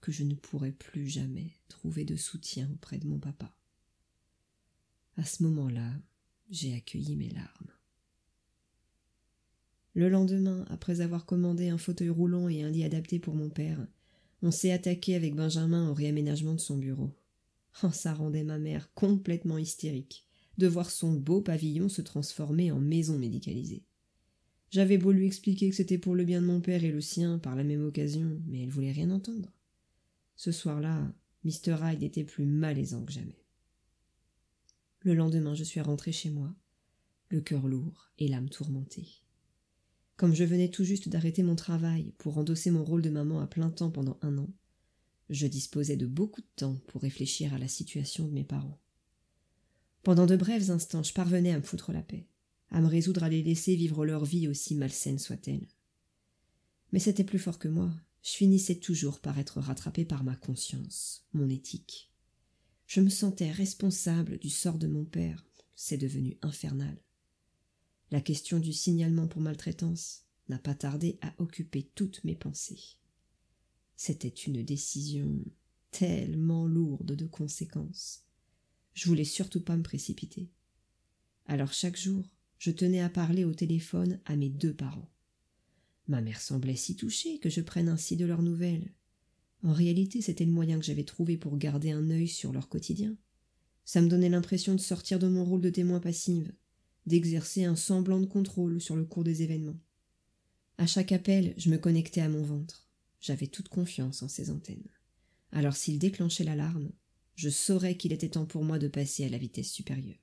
que 0.00 0.12
je 0.12 0.24
ne 0.24 0.34
pourrais 0.34 0.72
plus 0.72 1.08
jamais 1.08 1.52
trouver 1.68 2.04
de 2.04 2.16
soutien 2.16 2.70
auprès 2.72 2.98
de 2.98 3.06
mon 3.06 3.18
papa. 3.18 3.54
À 5.16 5.24
ce 5.24 5.42
moment-là, 5.42 5.92
j'ai 6.50 6.74
accueilli 6.74 7.16
mes 7.16 7.30
larmes. 7.30 7.72
Le 9.94 10.08
lendemain, 10.08 10.64
après 10.68 11.00
avoir 11.00 11.26
commandé 11.26 11.68
un 11.68 11.78
fauteuil 11.78 12.08
roulant 12.08 12.48
et 12.48 12.62
un 12.62 12.70
lit 12.70 12.84
adapté 12.84 13.18
pour 13.18 13.34
mon 13.34 13.50
père, 13.50 13.84
on 14.42 14.50
s'est 14.50 14.72
attaqué 14.72 15.14
avec 15.14 15.34
Benjamin 15.34 15.90
au 15.90 15.94
réaménagement 15.94 16.54
de 16.54 16.60
son 16.60 16.76
bureau. 16.76 17.14
Oh, 17.82 17.90
ça 17.92 18.14
rendait 18.14 18.44
ma 18.44 18.58
mère 18.58 18.92
complètement 18.94 19.58
hystérique 19.58 20.26
de 20.58 20.66
voir 20.66 20.90
son 20.90 21.12
beau 21.12 21.40
pavillon 21.40 21.88
se 21.88 22.02
transformer 22.02 22.72
en 22.72 22.80
maison 22.80 23.16
médicalisée. 23.16 23.84
J'avais 24.70 24.98
beau 24.98 25.12
lui 25.12 25.26
expliquer 25.26 25.70
que 25.70 25.76
c'était 25.76 25.98
pour 25.98 26.14
le 26.14 26.24
bien 26.24 26.42
de 26.42 26.46
mon 26.46 26.60
père 26.60 26.84
et 26.84 26.90
le 26.90 27.00
sien 27.00 27.38
par 27.38 27.56
la 27.56 27.64
même 27.64 27.84
occasion, 27.84 28.42
mais 28.46 28.62
elle 28.62 28.70
voulait 28.70 28.92
rien 28.92 29.10
entendre. 29.10 29.52
Ce 30.36 30.52
soir-là, 30.52 31.12
Mr. 31.44 31.76
Hyde 31.82 32.02
était 32.02 32.24
plus 32.24 32.44
malaisant 32.44 33.04
que 33.04 33.12
jamais. 33.12 33.44
Le 35.02 35.14
lendemain, 35.14 35.54
je 35.54 35.64
suis 35.64 35.80
rentré 35.80 36.12
chez 36.12 36.28
moi, 36.28 36.54
le 37.28 37.40
cœur 37.40 37.66
lourd 37.66 38.10
et 38.18 38.28
l'âme 38.28 38.50
tourmentée. 38.50 39.22
Comme 40.18 40.34
je 40.34 40.42
venais 40.42 40.68
tout 40.68 40.82
juste 40.82 41.08
d'arrêter 41.08 41.44
mon 41.44 41.54
travail 41.54 42.12
pour 42.18 42.38
endosser 42.38 42.72
mon 42.72 42.84
rôle 42.84 43.02
de 43.02 43.08
maman 43.08 43.38
à 43.40 43.46
plein 43.46 43.70
temps 43.70 43.92
pendant 43.92 44.18
un 44.20 44.36
an, 44.36 44.50
je 45.30 45.46
disposais 45.46 45.96
de 45.96 46.06
beaucoup 46.06 46.40
de 46.40 46.50
temps 46.56 46.80
pour 46.88 47.02
réfléchir 47.02 47.54
à 47.54 47.58
la 47.58 47.68
situation 47.68 48.26
de 48.26 48.32
mes 48.32 48.42
parents. 48.42 48.80
Pendant 50.02 50.26
de 50.26 50.34
brefs 50.34 50.70
instants, 50.70 51.04
je 51.04 51.12
parvenais 51.12 51.52
à 51.52 51.58
me 51.58 51.62
foutre 51.62 51.92
la 51.92 52.02
paix, 52.02 52.26
à 52.70 52.80
me 52.80 52.88
résoudre 52.88 53.22
à 53.22 53.28
les 53.28 53.44
laisser 53.44 53.76
vivre 53.76 54.04
leur 54.04 54.24
vie 54.24 54.48
aussi 54.48 54.74
malsaine 54.74 55.20
soit-elle. 55.20 55.68
Mais 56.90 56.98
c'était 56.98 57.22
plus 57.22 57.38
fort 57.38 57.60
que 57.60 57.68
moi, 57.68 57.94
je 58.24 58.30
finissais 58.30 58.80
toujours 58.80 59.20
par 59.20 59.38
être 59.38 59.60
rattrapé 59.60 60.04
par 60.04 60.24
ma 60.24 60.34
conscience, 60.34 61.28
mon 61.32 61.48
éthique. 61.48 62.10
Je 62.88 63.00
me 63.00 63.08
sentais 63.08 63.52
responsable 63.52 64.38
du 64.38 64.50
sort 64.50 64.78
de 64.78 64.88
mon 64.88 65.04
père. 65.04 65.46
C'est 65.76 65.96
devenu 65.96 66.38
infernal. 66.42 66.98
La 68.10 68.20
question 68.20 68.58
du 68.58 68.72
signalement 68.72 69.28
pour 69.28 69.42
maltraitance 69.42 70.24
n'a 70.48 70.58
pas 70.58 70.74
tardé 70.74 71.18
à 71.20 71.34
occuper 71.38 71.90
toutes 71.94 72.24
mes 72.24 72.34
pensées. 72.34 72.96
C'était 73.96 74.28
une 74.28 74.62
décision 74.62 75.44
tellement 75.90 76.66
lourde 76.66 77.12
de 77.16 77.26
conséquences. 77.26 78.24
Je 78.94 79.08
voulais 79.08 79.24
surtout 79.24 79.60
pas 79.60 79.76
me 79.76 79.82
précipiter. 79.82 80.48
Alors 81.46 81.72
chaque 81.72 81.98
jour, 81.98 82.24
je 82.58 82.70
tenais 82.70 83.00
à 83.00 83.10
parler 83.10 83.44
au 83.44 83.52
téléphone 83.52 84.20
à 84.24 84.36
mes 84.36 84.48
deux 84.48 84.74
parents. 84.74 85.10
Ma 86.06 86.22
mère 86.22 86.40
semblait 86.40 86.76
si 86.76 86.96
touchée 86.96 87.38
que 87.38 87.50
je 87.50 87.60
prenne 87.60 87.88
ainsi 87.88 88.16
de 88.16 88.24
leurs 88.24 88.42
nouvelles. 88.42 88.92
En 89.62 89.72
réalité, 89.72 90.22
c'était 90.22 90.46
le 90.46 90.52
moyen 90.52 90.78
que 90.78 90.84
j'avais 90.84 91.04
trouvé 91.04 91.36
pour 91.36 91.58
garder 91.58 91.90
un 91.90 92.10
œil 92.10 92.28
sur 92.28 92.52
leur 92.52 92.68
quotidien. 92.68 93.14
Ça 93.84 94.00
me 94.00 94.08
donnait 94.08 94.28
l'impression 94.30 94.74
de 94.74 94.80
sortir 94.80 95.18
de 95.18 95.28
mon 95.28 95.44
rôle 95.44 95.60
de 95.60 95.70
témoin 95.70 96.00
passive, 96.00 96.52
d'exercer 97.06 97.64
un 97.64 97.76
semblant 97.76 98.20
de 98.20 98.26
contrôle 98.26 98.80
sur 98.80 98.96
le 98.96 99.04
cours 99.04 99.24
des 99.24 99.42
événements. 99.42 99.80
À 100.76 100.86
chaque 100.86 101.12
appel, 101.12 101.54
je 101.56 101.70
me 101.70 101.78
connectais 101.78 102.20
à 102.20 102.28
mon 102.28 102.42
ventre. 102.42 102.88
J'avais 103.20 103.46
toute 103.46 103.68
confiance 103.68 104.22
en 104.22 104.28
ces 104.28 104.50
antennes. 104.50 104.88
Alors 105.50 105.76
s'il 105.76 105.98
déclenchait 105.98 106.44
l'alarme, 106.44 106.90
je 107.34 107.48
saurais 107.48 107.96
qu'il 107.96 108.12
était 108.12 108.28
temps 108.28 108.46
pour 108.46 108.64
moi 108.64 108.78
de 108.78 108.88
passer 108.88 109.24
à 109.24 109.28
la 109.28 109.38
vitesse 109.38 109.70
supérieure. 109.70 110.16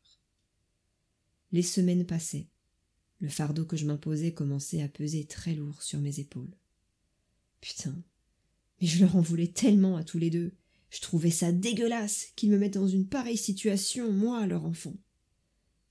Les 1.51 1.63
semaines 1.63 2.05
passaient, 2.05 2.49
le 3.19 3.29
fardeau 3.29 3.65
que 3.65 3.77
je 3.77 3.85
m'imposais 3.85 4.33
commençait 4.33 4.81
à 4.81 4.89
peser 4.89 5.25
très 5.25 5.55
lourd 5.55 5.81
sur 5.81 5.99
mes 5.99 6.19
épaules. 6.19 6.53
Putain. 7.61 7.95
Mais 8.81 8.87
je 8.87 8.99
leur 8.99 9.15
en 9.15 9.21
voulais 9.21 9.47
tellement 9.47 9.95
à 9.95 10.03
tous 10.03 10.19
les 10.19 10.29
deux. 10.29 10.53
Je 10.89 11.01
trouvais 11.01 11.31
ça 11.31 11.51
dégueulasse 11.51 12.27
qu'ils 12.35 12.51
me 12.51 12.57
mettent 12.57 12.75
dans 12.75 12.87
une 12.87 13.07
pareille 13.07 13.37
situation, 13.37 14.11
moi, 14.11 14.45
leur 14.45 14.65
enfant. 14.65 14.95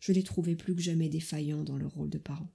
Je 0.05 0.13
les 0.13 0.23
trouvais 0.23 0.55
plus 0.55 0.75
que 0.77 0.83
jamais 0.83 1.09
défaillants 1.09 1.65
dans 1.65 1.79
leur 1.79 1.95
rôle 1.95 2.11
de 2.11 2.19
parents. 2.19 2.53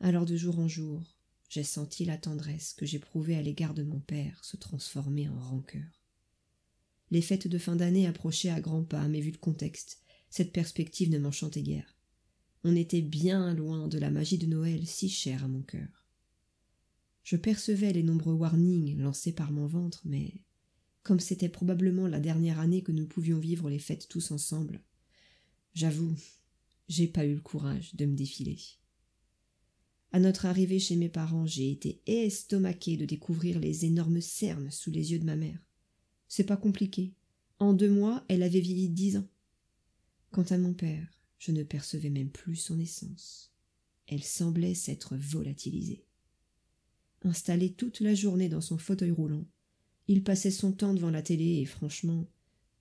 Alors 0.00 0.24
de 0.24 0.34
jour 0.34 0.58
en 0.60 0.66
jour, 0.66 1.18
j'ai 1.50 1.62
senti 1.62 2.06
la 2.06 2.16
tendresse 2.16 2.72
que 2.72 2.86
j'éprouvais 2.86 3.34
à 3.34 3.42
l'égard 3.42 3.74
de 3.74 3.82
mon 3.82 4.00
père 4.00 4.42
se 4.42 4.56
transformer 4.56 5.28
en 5.28 5.38
rancœur. 5.38 6.02
Les 7.10 7.20
fêtes 7.20 7.48
de 7.48 7.58
fin 7.58 7.76
d'année 7.76 8.06
approchaient 8.06 8.48
à 8.48 8.62
grands 8.62 8.82
pas, 8.82 9.08
mais 9.08 9.20
vu 9.20 9.30
le 9.30 9.36
contexte, 9.36 10.00
cette 10.30 10.54
perspective 10.54 11.10
ne 11.10 11.18
m'enchantait 11.18 11.60
guère. 11.60 11.98
On 12.64 12.76
était 12.76 13.02
bien 13.02 13.52
loin 13.52 13.86
de 13.86 13.98
la 13.98 14.10
magie 14.10 14.38
de 14.38 14.46
Noël 14.46 14.86
si 14.86 15.10
chère 15.10 15.44
à 15.44 15.48
mon 15.48 15.60
cœur. 15.60 16.06
Je 17.24 17.36
percevais 17.36 17.92
les 17.92 18.02
nombreux 18.02 18.32
warnings 18.32 18.98
lancés 18.98 19.34
par 19.34 19.52
mon 19.52 19.66
ventre, 19.66 20.00
mais 20.06 20.32
comme 21.02 21.20
c'était 21.20 21.50
probablement 21.50 22.08
la 22.08 22.20
dernière 22.20 22.58
année 22.58 22.82
que 22.82 22.92
nous 22.92 23.06
pouvions 23.06 23.38
vivre 23.38 23.68
les 23.68 23.78
fêtes 23.78 24.08
tous 24.08 24.30
ensemble, 24.30 24.80
j'avoue, 25.74 26.14
j'ai 26.88 27.06
pas 27.06 27.24
eu 27.24 27.34
le 27.34 27.40
courage 27.40 27.94
de 27.94 28.06
me 28.06 28.14
défiler. 28.14 28.58
À 30.12 30.20
notre 30.20 30.44
arrivée 30.44 30.78
chez 30.78 30.96
mes 30.96 31.08
parents, 31.08 31.46
j'ai 31.46 31.70
été 31.70 32.02
estomaqué 32.06 32.98
de 32.98 33.06
découvrir 33.06 33.58
les 33.58 33.86
énormes 33.86 34.20
cernes 34.20 34.70
sous 34.70 34.90
les 34.90 35.12
yeux 35.12 35.18
de 35.18 35.24
ma 35.24 35.36
mère. 35.36 35.58
C'est 36.28 36.44
pas 36.44 36.58
compliqué. 36.58 37.14
En 37.58 37.72
deux 37.72 37.90
mois, 37.90 38.24
elle 38.28 38.42
avait 38.42 38.60
vieilli 38.60 38.90
dix 38.90 39.16
ans. 39.16 39.28
Quant 40.30 40.42
à 40.42 40.58
mon 40.58 40.74
père, 40.74 41.18
je 41.38 41.52
ne 41.52 41.62
percevais 41.62 42.10
même 42.10 42.30
plus 42.30 42.56
son 42.56 42.78
essence. 42.78 43.52
Elle 44.06 44.22
semblait 44.22 44.74
s'être 44.74 45.16
volatilisée. 45.16 46.04
Installé 47.22 47.72
toute 47.72 48.00
la 48.00 48.14
journée 48.14 48.48
dans 48.48 48.60
son 48.60 48.78
fauteuil 48.78 49.12
roulant, 49.12 49.46
il 50.08 50.22
passait 50.22 50.50
son 50.50 50.72
temps 50.72 50.92
devant 50.92 51.10
la 51.10 51.22
télé 51.22 51.60
et 51.60 51.64
franchement, 51.64 52.28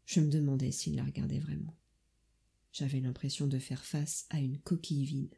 je 0.05 0.19
me 0.19 0.29
demandais 0.29 0.71
s'il 0.71 0.95
la 0.95 1.05
regardait 1.05 1.39
vraiment. 1.39 1.77
J'avais 2.71 2.99
l'impression 2.99 3.47
de 3.47 3.59
faire 3.59 3.83
face 3.83 4.25
à 4.29 4.39
une 4.39 4.57
coquille 4.57 5.05
vide. 5.05 5.35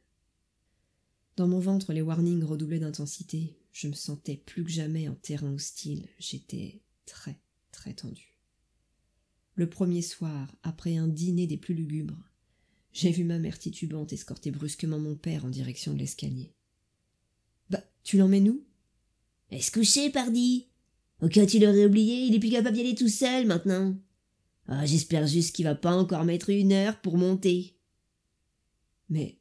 Dans 1.36 1.48
mon 1.48 1.60
ventre, 1.60 1.94
les 1.94 2.02
warnings 2.02 2.44
redoublaient 2.44 2.80
d'intensité. 2.80 3.58
Je 3.72 3.88
me 3.88 3.94
sentais 3.94 4.38
plus 4.38 4.64
que 4.64 4.70
jamais 4.70 5.08
en 5.08 5.16
terrain 5.16 5.52
hostile. 5.52 6.08
J'étais 6.20 6.82
très, 7.06 7.40
très 7.72 7.94
tendu. 7.94 8.40
Le 9.56 9.68
premier 9.68 10.02
soir, 10.02 10.56
après 10.62 10.98
un 10.98 11.08
dîner 11.08 11.48
des 11.48 11.58
plus 11.58 11.74
lugubres, 11.74 12.30
j'ai 12.92 13.12
vu 13.12 13.24
ma 13.24 13.40
mère 13.40 13.58
titubante 13.58 14.14
escorter 14.14 14.52
brusquement 14.52 15.00
mon 15.00 15.16
père 15.16 15.46
en 15.46 15.50
direction 15.50 15.94
de 15.94 16.00
l'escalier. 16.00 16.54
Bah, 17.72 17.84
tu 18.04 18.18
l'emmènes 18.18 18.50
où? 18.50 18.64
Est-ce 19.50 19.72
couché, 19.72 20.12
pardi? 20.12 20.68
Au 21.22 21.28
cas 21.28 21.46
tu 21.46 21.58
l'aurais 21.58 21.86
oublié, 21.86 22.26
il 22.26 22.36
est 22.36 22.40
plus 22.40 22.50
capable 22.50 22.76
d'y 22.76 22.82
aller 22.82 22.96
tout 22.96 23.10
seul 23.10 23.48
maintenant. 23.48 23.96
Ah, 24.68 24.86
j'espère 24.86 25.28
juste 25.28 25.56
qu'il 25.56 25.66
va 25.66 25.76
pas 25.76 25.96
encore 25.96 26.24
mettre 26.24 26.50
une 26.50 26.72
heure 26.72 27.00
pour 27.02 27.18
monter. 27.18 27.76
Mais. 29.10 29.38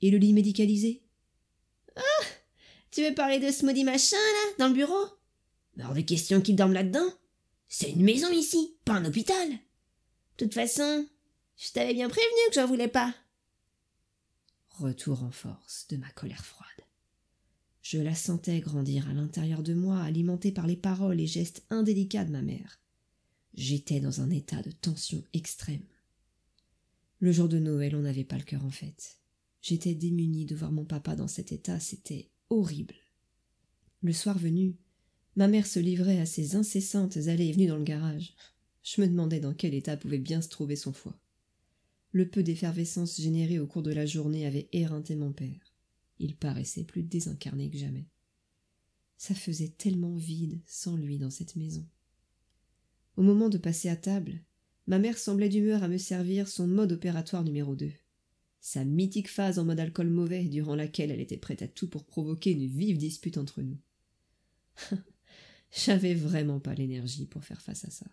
Et 0.00 0.10
le 0.10 0.18
lit 0.18 0.32
médicalisé? 0.32 1.02
Ah 1.96 2.24
Tu 2.90 3.02
veux 3.02 3.14
parler 3.14 3.40
de 3.40 3.50
ce 3.50 3.64
maudit 3.64 3.84
machin, 3.84 4.16
là, 4.16 4.54
dans 4.58 4.68
le 4.68 4.74
bureau? 4.74 5.04
Hors 5.82 5.94
de 5.94 6.00
question 6.00 6.40
qu'il 6.40 6.56
dorme 6.56 6.72
là-dedans. 6.72 7.08
C'est 7.68 7.90
une 7.90 8.04
maison 8.04 8.30
ici, 8.30 8.76
pas 8.84 8.94
un 8.94 9.04
hôpital. 9.04 9.48
De 9.50 10.44
toute 10.44 10.54
façon, 10.54 11.06
je 11.56 11.72
t'avais 11.72 11.94
bien 11.94 12.08
prévenu 12.08 12.48
que 12.48 12.54
j'en 12.54 12.66
voulais 12.66 12.88
pas. 12.88 13.14
Retour 14.70 15.22
en 15.24 15.30
force 15.30 15.86
de 15.88 15.96
ma 15.96 16.08
colère 16.10 16.44
froide. 16.44 16.68
Je 17.82 17.98
la 17.98 18.14
sentais 18.14 18.60
grandir 18.60 19.08
à 19.08 19.12
l'intérieur 19.12 19.62
de 19.62 19.74
moi, 19.74 20.00
alimentée 20.00 20.52
par 20.52 20.66
les 20.66 20.76
paroles 20.76 21.20
et 21.20 21.26
gestes 21.26 21.64
indélicats 21.70 22.24
de 22.24 22.32
ma 22.32 22.42
mère. 22.42 22.80
J'étais 23.58 23.98
dans 23.98 24.20
un 24.20 24.30
état 24.30 24.62
de 24.62 24.70
tension 24.70 25.24
extrême. 25.32 25.82
Le 27.18 27.32
jour 27.32 27.48
de 27.48 27.58
Noël, 27.58 27.96
on 27.96 28.02
n'avait 28.02 28.22
pas 28.22 28.38
le 28.38 28.44
cœur 28.44 28.64
en 28.64 28.70
fête. 28.70 29.18
J'étais 29.62 29.96
démunie 29.96 30.46
de 30.46 30.54
voir 30.54 30.70
mon 30.70 30.84
papa 30.84 31.16
dans 31.16 31.26
cet 31.26 31.50
état, 31.50 31.80
c'était 31.80 32.30
horrible. 32.50 32.94
Le 34.00 34.12
soir 34.12 34.38
venu, 34.38 34.76
ma 35.34 35.48
mère 35.48 35.66
se 35.66 35.80
livrait 35.80 36.20
à 36.20 36.24
ses 36.24 36.54
incessantes 36.54 37.16
allées 37.16 37.48
et 37.48 37.52
venues 37.52 37.66
dans 37.66 37.78
le 37.78 37.82
garage. 37.82 38.36
Je 38.84 39.00
me 39.00 39.08
demandais 39.08 39.40
dans 39.40 39.54
quel 39.54 39.74
état 39.74 39.96
pouvait 39.96 40.20
bien 40.20 40.40
se 40.40 40.48
trouver 40.48 40.76
son 40.76 40.92
foie. 40.92 41.20
Le 42.12 42.28
peu 42.28 42.44
d'effervescence 42.44 43.20
générée 43.20 43.58
au 43.58 43.66
cours 43.66 43.82
de 43.82 43.92
la 43.92 44.06
journée 44.06 44.46
avait 44.46 44.68
éreinté 44.70 45.16
mon 45.16 45.32
père. 45.32 45.74
Il 46.20 46.36
paraissait 46.36 46.84
plus 46.84 47.02
désincarné 47.02 47.70
que 47.70 47.78
jamais. 47.78 48.06
Ça 49.16 49.34
faisait 49.34 49.74
tellement 49.76 50.14
vide 50.14 50.60
sans 50.64 50.94
lui 50.94 51.18
dans 51.18 51.30
cette 51.30 51.56
maison. 51.56 51.84
Au 53.18 53.22
moment 53.22 53.48
de 53.48 53.58
passer 53.58 53.88
à 53.88 53.96
table, 53.96 54.44
ma 54.86 55.00
mère 55.00 55.18
semblait 55.18 55.48
d'humeur 55.48 55.82
à 55.82 55.88
me 55.88 55.98
servir 55.98 56.46
son 56.46 56.68
mode 56.68 56.92
opératoire 56.92 57.42
numéro 57.42 57.74
2. 57.74 57.90
Sa 58.60 58.84
mythique 58.84 59.28
phase 59.28 59.58
en 59.58 59.64
mode 59.64 59.80
alcool 59.80 60.08
mauvais 60.08 60.44
durant 60.44 60.76
laquelle 60.76 61.10
elle 61.10 61.20
était 61.20 61.36
prête 61.36 61.60
à 61.62 61.66
tout 61.66 61.88
pour 61.88 62.04
provoquer 62.04 62.52
une 62.52 62.68
vive 62.68 62.96
dispute 62.96 63.36
entre 63.36 63.60
nous. 63.60 63.76
J'avais 65.72 66.14
vraiment 66.14 66.60
pas 66.60 66.74
l'énergie 66.74 67.26
pour 67.26 67.42
faire 67.42 67.60
face 67.60 67.84
à 67.86 67.90
ça. 67.90 68.06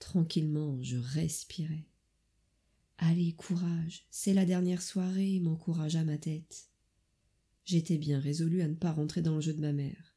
Tranquillement, 0.00 0.76
je 0.82 0.98
respirais. 0.98 1.86
Allez, 2.98 3.32
courage, 3.32 4.04
c'est 4.10 4.34
la 4.34 4.44
dernière 4.44 4.82
soirée, 4.82 5.40
m'encouragea 5.40 6.04
ma 6.04 6.18
tête. 6.18 6.68
J'étais 7.64 7.96
bien 7.96 8.20
résolu 8.20 8.60
à 8.60 8.68
ne 8.68 8.74
pas 8.74 8.92
rentrer 8.92 9.22
dans 9.22 9.36
le 9.36 9.40
jeu 9.40 9.54
de 9.54 9.62
ma 9.62 9.72
mère. 9.72 10.09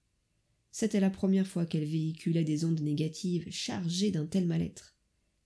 C'était 0.76 1.00
la 1.00 1.12
première 1.12 1.46
fois 1.46 1.68
qu'elle 1.68 1.86
véhiculait 1.86 2.44
des 2.44 2.66
ondes 2.66 2.82
négatives 2.82 3.48
chargées 3.52 4.10
d'un 4.10 4.26
tel 4.26 4.48
mal-être. 4.48 4.98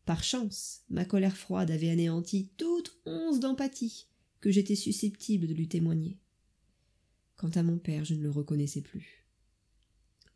Par 0.06 0.24
chance, 0.24 0.84
ma 0.90 1.04
colère 1.04 1.36
froide 1.36 1.70
avait 1.70 1.90
anéanti 1.90 2.50
toute 2.56 2.98
once 3.06 3.42
d'empathie 3.42 4.08
que 4.40 4.52
j'étais 4.52 4.78
susceptible 4.78 5.46
de 5.46 5.54
lui 5.54 5.68
témoigner. 5.68 6.18
Quant 7.36 7.50
à 7.50 7.62
mon 7.62 7.78
père, 7.78 8.06
je 8.06 8.16
ne 8.16 8.24
le 8.24 8.30
reconnaissais 8.30 8.80
plus. 8.80 9.28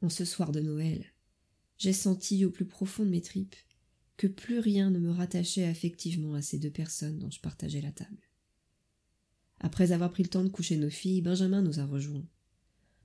En 0.02 0.10
ce 0.10 0.26
soir 0.26 0.52
de 0.52 0.60
Noël, 0.60 1.06
j'ai 1.78 1.94
senti 1.94 2.44
au 2.44 2.52
plus 2.52 2.68
profond 2.68 3.06
de 3.06 3.12
mes 3.12 3.22
tripes 3.22 3.56
que 4.18 4.28
plus 4.28 4.60
rien 4.60 4.90
ne 4.90 5.00
me 5.00 5.12
rattachait 5.12 5.68
affectivement 5.68 6.34
à 6.34 6.42
ces 6.42 6.60
deux 6.60 6.70
personnes 6.70 7.18
dont 7.18 7.32
je 7.32 7.40
partageais 7.40 7.80
la 7.80 7.94
table. 7.94 8.30
Après 9.62 9.94
avoir 9.94 10.12
pris 10.12 10.24
le 10.24 10.30
temps 10.30 10.44
de 10.44 10.50
coucher 10.50 10.76
nos 10.76 10.90
filles, 10.90 11.22
Benjamin 11.22 11.62
nous 11.62 11.80
a 11.80 11.86
rejoints. 11.86 12.28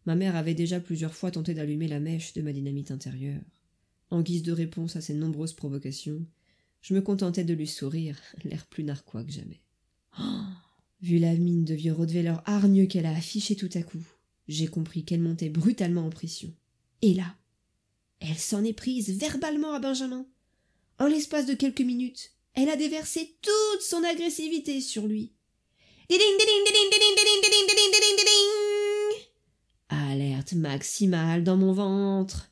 Ma 0.07 0.15
mère 0.15 0.37
avait 0.37 0.55
déjà 0.55 0.81
plusieurs 0.81 1.15
fois 1.15 1.33
tenté 1.33 1.53
d'allumer 1.53 1.89
la 1.89 2.01
mèche 2.01 2.33
de 2.33 2.43
ma 2.43 2.53
dynamite 2.53 2.93
intérieure. 2.93 3.43
En 4.11 4.23
guise 4.23 4.45
de 4.45 4.53
réponse 4.53 4.95
à 4.95 5.01
ses 5.01 5.15
nombreuses 5.15 5.53
provocations, 5.53 6.25
je 6.81 6.95
me 6.95 7.03
contentais 7.03 7.45
de 7.45 7.55
lui 7.55 7.67
sourire, 7.67 8.17
l'air 8.45 8.67
plus 8.67 8.85
narquois 8.85 9.25
que 9.25 9.33
jamais. 9.33 9.61
Vu 11.03 11.19
la 11.19 11.35
mine 11.35 11.65
de 11.65 11.75
vieux 11.75 11.93
Rottweiler 11.93 12.37
hargneux 12.47 12.87
qu'elle 12.87 13.05
a 13.05 13.15
affiché 13.15 13.55
tout 13.55 13.69
à 13.75 13.83
coup, 13.83 14.03
j'ai 14.49 14.69
compris 14.69 15.05
qu'elle 15.05 15.21
montait 15.21 15.51
brutalement 15.51 16.07
en 16.07 16.11
pression. 16.11 16.55
Et 17.03 17.13
là, 17.13 17.37
elle 18.21 18.39
s'en 18.39 18.65
est 18.65 18.73
prise 18.73 19.11
verbalement 19.11 19.75
à 19.75 19.81
Benjamin. 19.81 20.27
En 20.99 21.07
l'espace 21.07 21.47
de 21.47 21.55
quelques 21.55 21.83
minutes, 21.83 22.31
elle 22.55 22.71
a 22.71 22.77
déversé 22.77 23.37
toute 23.43 23.83
son 23.83 24.03
agressivité 24.05 24.81
sur 24.81 25.07
lui. 25.07 25.33
Maximale 30.55 31.45
dans 31.45 31.57
mon 31.57 31.73
ventre. 31.73 32.51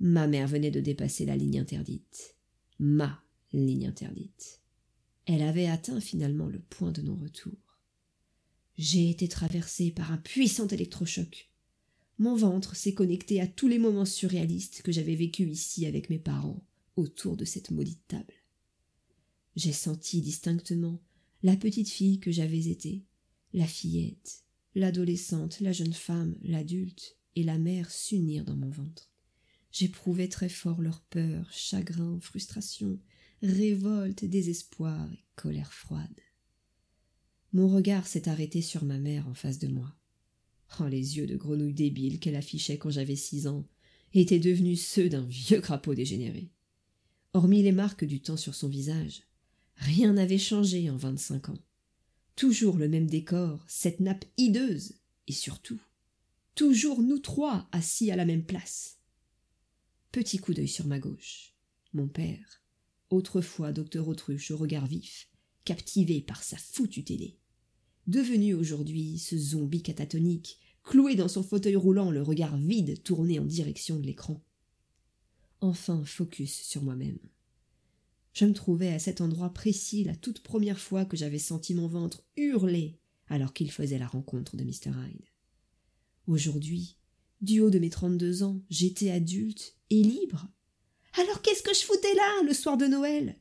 Ma 0.00 0.26
mère 0.26 0.48
venait 0.48 0.70
de 0.70 0.80
dépasser 0.80 1.24
la 1.24 1.36
ligne 1.36 1.60
interdite. 1.60 2.36
Ma 2.78 3.22
ligne 3.52 3.86
interdite. 3.86 4.60
Elle 5.26 5.42
avait 5.42 5.68
atteint 5.68 6.00
finalement 6.00 6.48
le 6.48 6.58
point 6.58 6.92
de 6.92 7.02
non-retour. 7.02 7.56
J'ai 8.76 9.08
été 9.08 9.28
traversée 9.28 9.90
par 9.90 10.12
un 10.12 10.18
puissant 10.18 10.66
électrochoc. 10.66 11.50
Mon 12.18 12.36
ventre 12.36 12.76
s'est 12.76 12.94
connecté 12.94 13.40
à 13.40 13.46
tous 13.46 13.68
les 13.68 13.78
moments 13.78 14.04
surréalistes 14.04 14.82
que 14.82 14.92
j'avais 14.92 15.14
vécus 15.14 15.50
ici 15.50 15.86
avec 15.86 16.10
mes 16.10 16.18
parents, 16.18 16.64
autour 16.96 17.36
de 17.36 17.44
cette 17.44 17.70
maudite 17.70 18.06
table. 18.06 18.34
J'ai 19.56 19.72
senti 19.72 20.20
distinctement 20.20 21.00
la 21.42 21.56
petite 21.56 21.88
fille 21.88 22.20
que 22.20 22.30
j'avais 22.30 22.68
été, 22.68 23.04
la 23.52 23.66
fillette, 23.66 24.43
l'adolescente, 24.74 25.60
la 25.60 25.72
jeune 25.72 25.92
femme, 25.92 26.36
l'adulte 26.42 27.16
et 27.36 27.42
la 27.42 27.58
mère 27.58 27.90
s'unirent 27.90 28.44
dans 28.44 28.56
mon 28.56 28.70
ventre. 28.70 29.10
J'éprouvais 29.70 30.28
très 30.28 30.48
fort 30.48 30.80
leur 30.80 31.00
peur, 31.02 31.50
chagrin, 31.52 32.18
frustration, 32.20 33.00
révolte, 33.42 34.24
désespoir 34.24 35.12
et 35.12 35.24
colère 35.34 35.72
froide. 35.72 36.20
Mon 37.52 37.68
regard 37.68 38.06
s'est 38.06 38.28
arrêté 38.28 38.62
sur 38.62 38.84
ma 38.84 38.98
mère 38.98 39.28
en 39.28 39.34
face 39.34 39.58
de 39.58 39.68
moi. 39.68 39.96
Oh, 40.80 40.86
les 40.88 41.16
yeux 41.16 41.26
de 41.26 41.36
grenouille 41.36 41.74
débile 41.74 42.18
qu'elle 42.18 42.36
affichait 42.36 42.78
quand 42.78 42.90
j'avais 42.90 43.16
six 43.16 43.46
ans 43.46 43.68
étaient 44.12 44.38
devenus 44.38 44.84
ceux 44.86 45.08
d'un 45.08 45.24
vieux 45.26 45.60
crapaud 45.60 45.94
dégénéré. 45.94 46.50
Hormis 47.32 47.62
les 47.62 47.72
marques 47.72 48.04
du 48.04 48.20
temps 48.22 48.36
sur 48.36 48.54
son 48.54 48.68
visage, 48.68 49.22
rien 49.76 50.12
n'avait 50.12 50.38
changé 50.38 50.88
en 50.88 50.96
vingt-cinq 50.96 51.48
ans. 51.48 51.58
Toujours 52.36 52.78
le 52.78 52.88
même 52.88 53.06
décor, 53.06 53.64
cette 53.68 54.00
nappe 54.00 54.24
hideuse, 54.36 54.94
et 55.28 55.32
surtout, 55.32 55.80
toujours 56.54 57.00
nous 57.00 57.18
trois 57.18 57.68
assis 57.70 58.10
à 58.10 58.16
la 58.16 58.24
même 58.24 58.44
place. 58.44 58.98
Petit 60.10 60.38
coup 60.38 60.52
d'œil 60.52 60.68
sur 60.68 60.86
ma 60.86 60.98
gauche. 60.98 61.54
Mon 61.92 62.08
père, 62.08 62.62
autrefois 63.10 63.72
docteur 63.72 64.08
Autruche 64.08 64.50
au 64.50 64.56
regard 64.56 64.86
vif, 64.86 65.28
captivé 65.64 66.20
par 66.20 66.42
sa 66.42 66.56
foutue 66.56 67.04
télé. 67.04 67.38
devenu 68.06 68.54
aujourd'hui 68.54 69.18
ce 69.18 69.38
zombie 69.38 69.82
catatonique, 69.82 70.58
cloué 70.82 71.14
dans 71.14 71.28
son 71.28 71.42
fauteuil 71.42 71.76
roulant, 71.76 72.10
le 72.10 72.22
regard 72.22 72.56
vide 72.56 73.02
tourné 73.02 73.38
en 73.38 73.44
direction 73.44 73.98
de 73.98 74.06
l'écran. 74.06 74.44
Enfin 75.60 76.04
focus 76.04 76.52
sur 76.52 76.82
moi-même. 76.82 77.18
Je 78.34 78.44
me 78.44 78.52
trouvais 78.52 78.92
à 78.92 78.98
cet 78.98 79.20
endroit 79.20 79.54
précis 79.54 80.02
la 80.02 80.16
toute 80.16 80.42
première 80.42 80.80
fois 80.80 81.04
que 81.04 81.16
j'avais 81.16 81.38
senti 81.38 81.72
mon 81.72 81.86
ventre 81.86 82.24
hurler 82.36 82.98
alors 83.28 83.52
qu'il 83.52 83.70
faisait 83.70 83.98
la 83.98 84.08
rencontre 84.08 84.56
de 84.56 84.64
Mr. 84.64 84.90
Hyde. 84.90 85.24
Aujourd'hui, 86.26 86.98
du 87.40 87.60
haut 87.60 87.70
de 87.70 87.78
mes 87.78 87.90
trente-deux 87.90 88.42
ans, 88.42 88.60
j'étais 88.68 89.10
adulte 89.10 89.76
et 89.90 90.02
libre. 90.02 90.48
Alors 91.16 91.42
qu'est-ce 91.42 91.62
que 91.62 91.74
je 91.74 91.84
foutais 91.84 92.14
là 92.14 92.42
le 92.44 92.52
soir 92.52 92.76
de 92.76 92.86
Noël? 92.86 93.36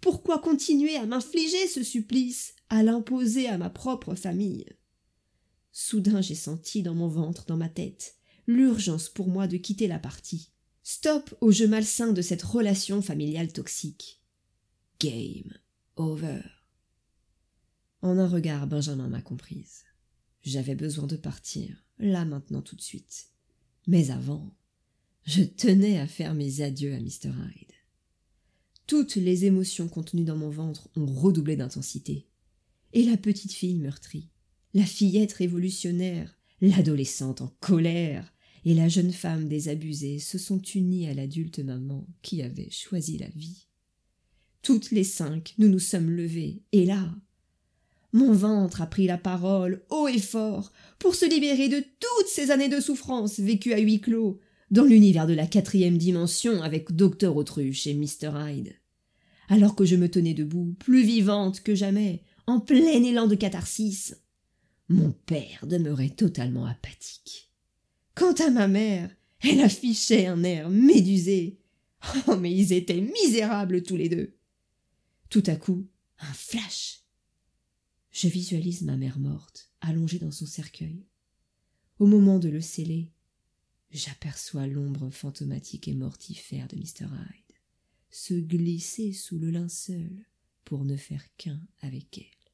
Pourquoi 0.00 0.38
continuer 0.38 0.96
à 0.96 1.04
m'infliger 1.04 1.68
ce 1.68 1.82
supplice, 1.82 2.54
à 2.70 2.82
l'imposer 2.82 3.46
à 3.46 3.58
ma 3.58 3.68
propre 3.68 4.14
famille? 4.14 4.64
Soudain 5.70 6.22
j'ai 6.22 6.34
senti 6.34 6.82
dans 6.82 6.94
mon 6.94 7.08
ventre, 7.08 7.44
dans 7.44 7.58
ma 7.58 7.68
tête, 7.68 8.16
l'urgence 8.46 9.10
pour 9.10 9.28
moi 9.28 9.46
de 9.46 9.58
quitter 9.58 9.86
la 9.86 9.98
partie. 9.98 10.50
Stop 10.82 11.34
au 11.42 11.52
jeu 11.52 11.68
malsain 11.68 12.12
de 12.12 12.22
cette 12.22 12.42
relation 12.42 13.02
familiale 13.02 13.52
toxique. 13.52 14.19
Game 15.00 15.54
over. 15.96 16.42
En 18.02 18.18
un 18.18 18.28
regard, 18.28 18.66
Benjamin 18.66 19.08
m'a 19.08 19.22
comprise. 19.22 19.84
J'avais 20.42 20.74
besoin 20.74 21.06
de 21.06 21.16
partir, 21.16 21.86
là 21.98 22.26
maintenant 22.26 22.60
tout 22.60 22.76
de 22.76 22.82
suite. 22.82 23.28
Mais 23.86 24.10
avant, 24.10 24.54
je 25.24 25.42
tenais 25.42 25.98
à 25.98 26.06
faire 26.06 26.34
mes 26.34 26.60
adieux 26.60 26.92
à 26.92 27.00
Mr. 27.00 27.28
Hyde. 27.30 27.72
Toutes 28.86 29.16
les 29.16 29.46
émotions 29.46 29.88
contenues 29.88 30.24
dans 30.24 30.36
mon 30.36 30.50
ventre 30.50 30.90
ont 30.96 31.06
redoublé 31.06 31.56
d'intensité. 31.56 32.28
Et 32.92 33.04
la 33.04 33.16
petite 33.16 33.52
fille 33.52 33.78
meurtrie, 33.78 34.28
la 34.74 34.84
fillette 34.84 35.32
révolutionnaire, 35.32 36.38
l'adolescente 36.60 37.40
en 37.40 37.48
colère 37.60 38.34
et 38.66 38.74
la 38.74 38.88
jeune 38.88 39.12
femme 39.12 39.48
désabusée 39.48 40.18
se 40.18 40.36
sont 40.36 40.60
unies 40.60 41.08
à 41.08 41.14
l'adulte 41.14 41.60
maman 41.60 42.06
qui 42.20 42.42
avait 42.42 42.70
choisi 42.70 43.16
la 43.16 43.28
vie. 43.28 43.69
Toutes 44.62 44.90
les 44.90 45.04
cinq, 45.04 45.54
nous 45.58 45.68
nous 45.68 45.78
sommes 45.78 46.10
levées, 46.10 46.62
et 46.72 46.84
là, 46.84 47.14
mon 48.12 48.32
ventre 48.32 48.82
a 48.82 48.86
pris 48.86 49.06
la 49.06 49.18
parole 49.18 49.82
haut 49.88 50.08
et 50.08 50.18
fort 50.18 50.72
pour 50.98 51.14
se 51.14 51.24
libérer 51.24 51.68
de 51.68 51.78
toutes 51.78 52.28
ces 52.28 52.50
années 52.50 52.68
de 52.68 52.80
souffrance 52.80 53.38
vécues 53.38 53.72
à 53.72 53.78
huis 53.78 54.00
clos 54.00 54.40
dans 54.70 54.84
l'univers 54.84 55.26
de 55.26 55.34
la 55.34 55.46
quatrième 55.46 55.98
dimension 55.98 56.62
avec 56.62 56.92
Docteur 56.92 57.36
Autruche 57.36 57.86
et 57.86 57.94
Mr. 57.94 58.32
Hyde. 58.34 58.74
Alors 59.48 59.74
que 59.74 59.84
je 59.84 59.96
me 59.96 60.08
tenais 60.08 60.34
debout, 60.34 60.74
plus 60.78 61.02
vivante 61.02 61.60
que 61.60 61.74
jamais, 61.74 62.22
en 62.46 62.60
plein 62.60 63.02
élan 63.02 63.26
de 63.26 63.34
catharsis, 63.34 64.16
mon 64.88 65.12
père 65.26 65.66
demeurait 65.66 66.10
totalement 66.10 66.66
apathique. 66.66 67.50
Quant 68.14 68.34
à 68.34 68.50
ma 68.50 68.68
mère, 68.68 69.10
elle 69.40 69.60
affichait 69.60 70.26
un 70.26 70.42
air 70.42 70.68
médusé. 70.68 71.60
Oh, 72.26 72.36
mais 72.36 72.52
ils 72.52 72.72
étaient 72.72 73.00
misérables 73.00 73.82
tous 73.82 73.96
les 73.96 74.08
deux. 74.08 74.34
Tout 75.30 75.42
à 75.46 75.56
coup, 75.56 75.88
un 76.18 76.32
flash 76.32 77.00
je 78.10 78.28
visualise 78.28 78.82
ma 78.82 78.96
mère 78.96 79.18
morte, 79.18 79.70
allongée 79.80 80.18
dans 80.18 80.32
son 80.32 80.46
cercueil. 80.46 81.06
Au 81.98 82.06
moment 82.06 82.38
de 82.38 82.48
le 82.48 82.60
sceller, 82.60 83.12
j'aperçois 83.90 84.66
l'ombre 84.66 85.10
fantomatique 85.10 85.86
et 85.86 85.94
mortifère 85.94 86.66
de 86.68 86.76
Mr. 86.76 87.06
Hyde 87.06 87.56
se 88.10 88.34
glisser 88.34 89.12
sous 89.12 89.38
le 89.38 89.50
linceul 89.50 90.26
pour 90.64 90.84
ne 90.84 90.96
faire 90.96 91.24
qu'un 91.36 91.62
avec 91.80 92.18
elle. 92.18 92.52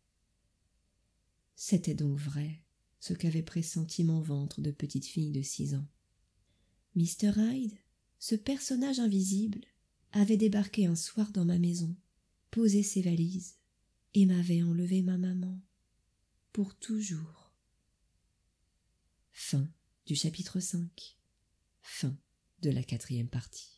C'était 1.55 1.95
donc 1.95 2.19
vrai 2.19 2.62
ce 3.01 3.15
qu'avait 3.15 3.43
pressenti 3.43 4.05
mon 4.05 4.21
ventre 4.21 4.61
de 4.61 4.71
petite 4.71 5.07
fille 5.07 5.33
de 5.33 5.43
six 5.43 5.75
ans. 5.75 5.87
Mr. 6.95 7.33
Hyde, 7.39 7.79
ce 8.19 8.35
personnage 8.35 8.99
invisible, 8.99 9.62
avait 10.12 10.37
débarqué 10.37 10.87
un 10.87 10.97
soir 10.97 11.33
dans 11.33 11.45
ma 11.45 11.59
maison, 11.59 11.97
posé 12.57 12.83
ses 12.83 13.03
valises, 13.03 13.59
et 14.14 14.25
m'avait 14.25 14.62
enlevé 14.62 15.03
ma 15.03 15.19
maman 15.19 15.61
pour 16.55 16.75
toujours. 16.75 17.53
Fin 19.31 19.69
du 20.07 20.16
chapitre 20.16 20.59
5. 20.59 21.19
Fin 21.83 22.16
de 22.62 22.71
la 22.71 22.83
quatrième 22.83 23.29
partie. 23.29 23.76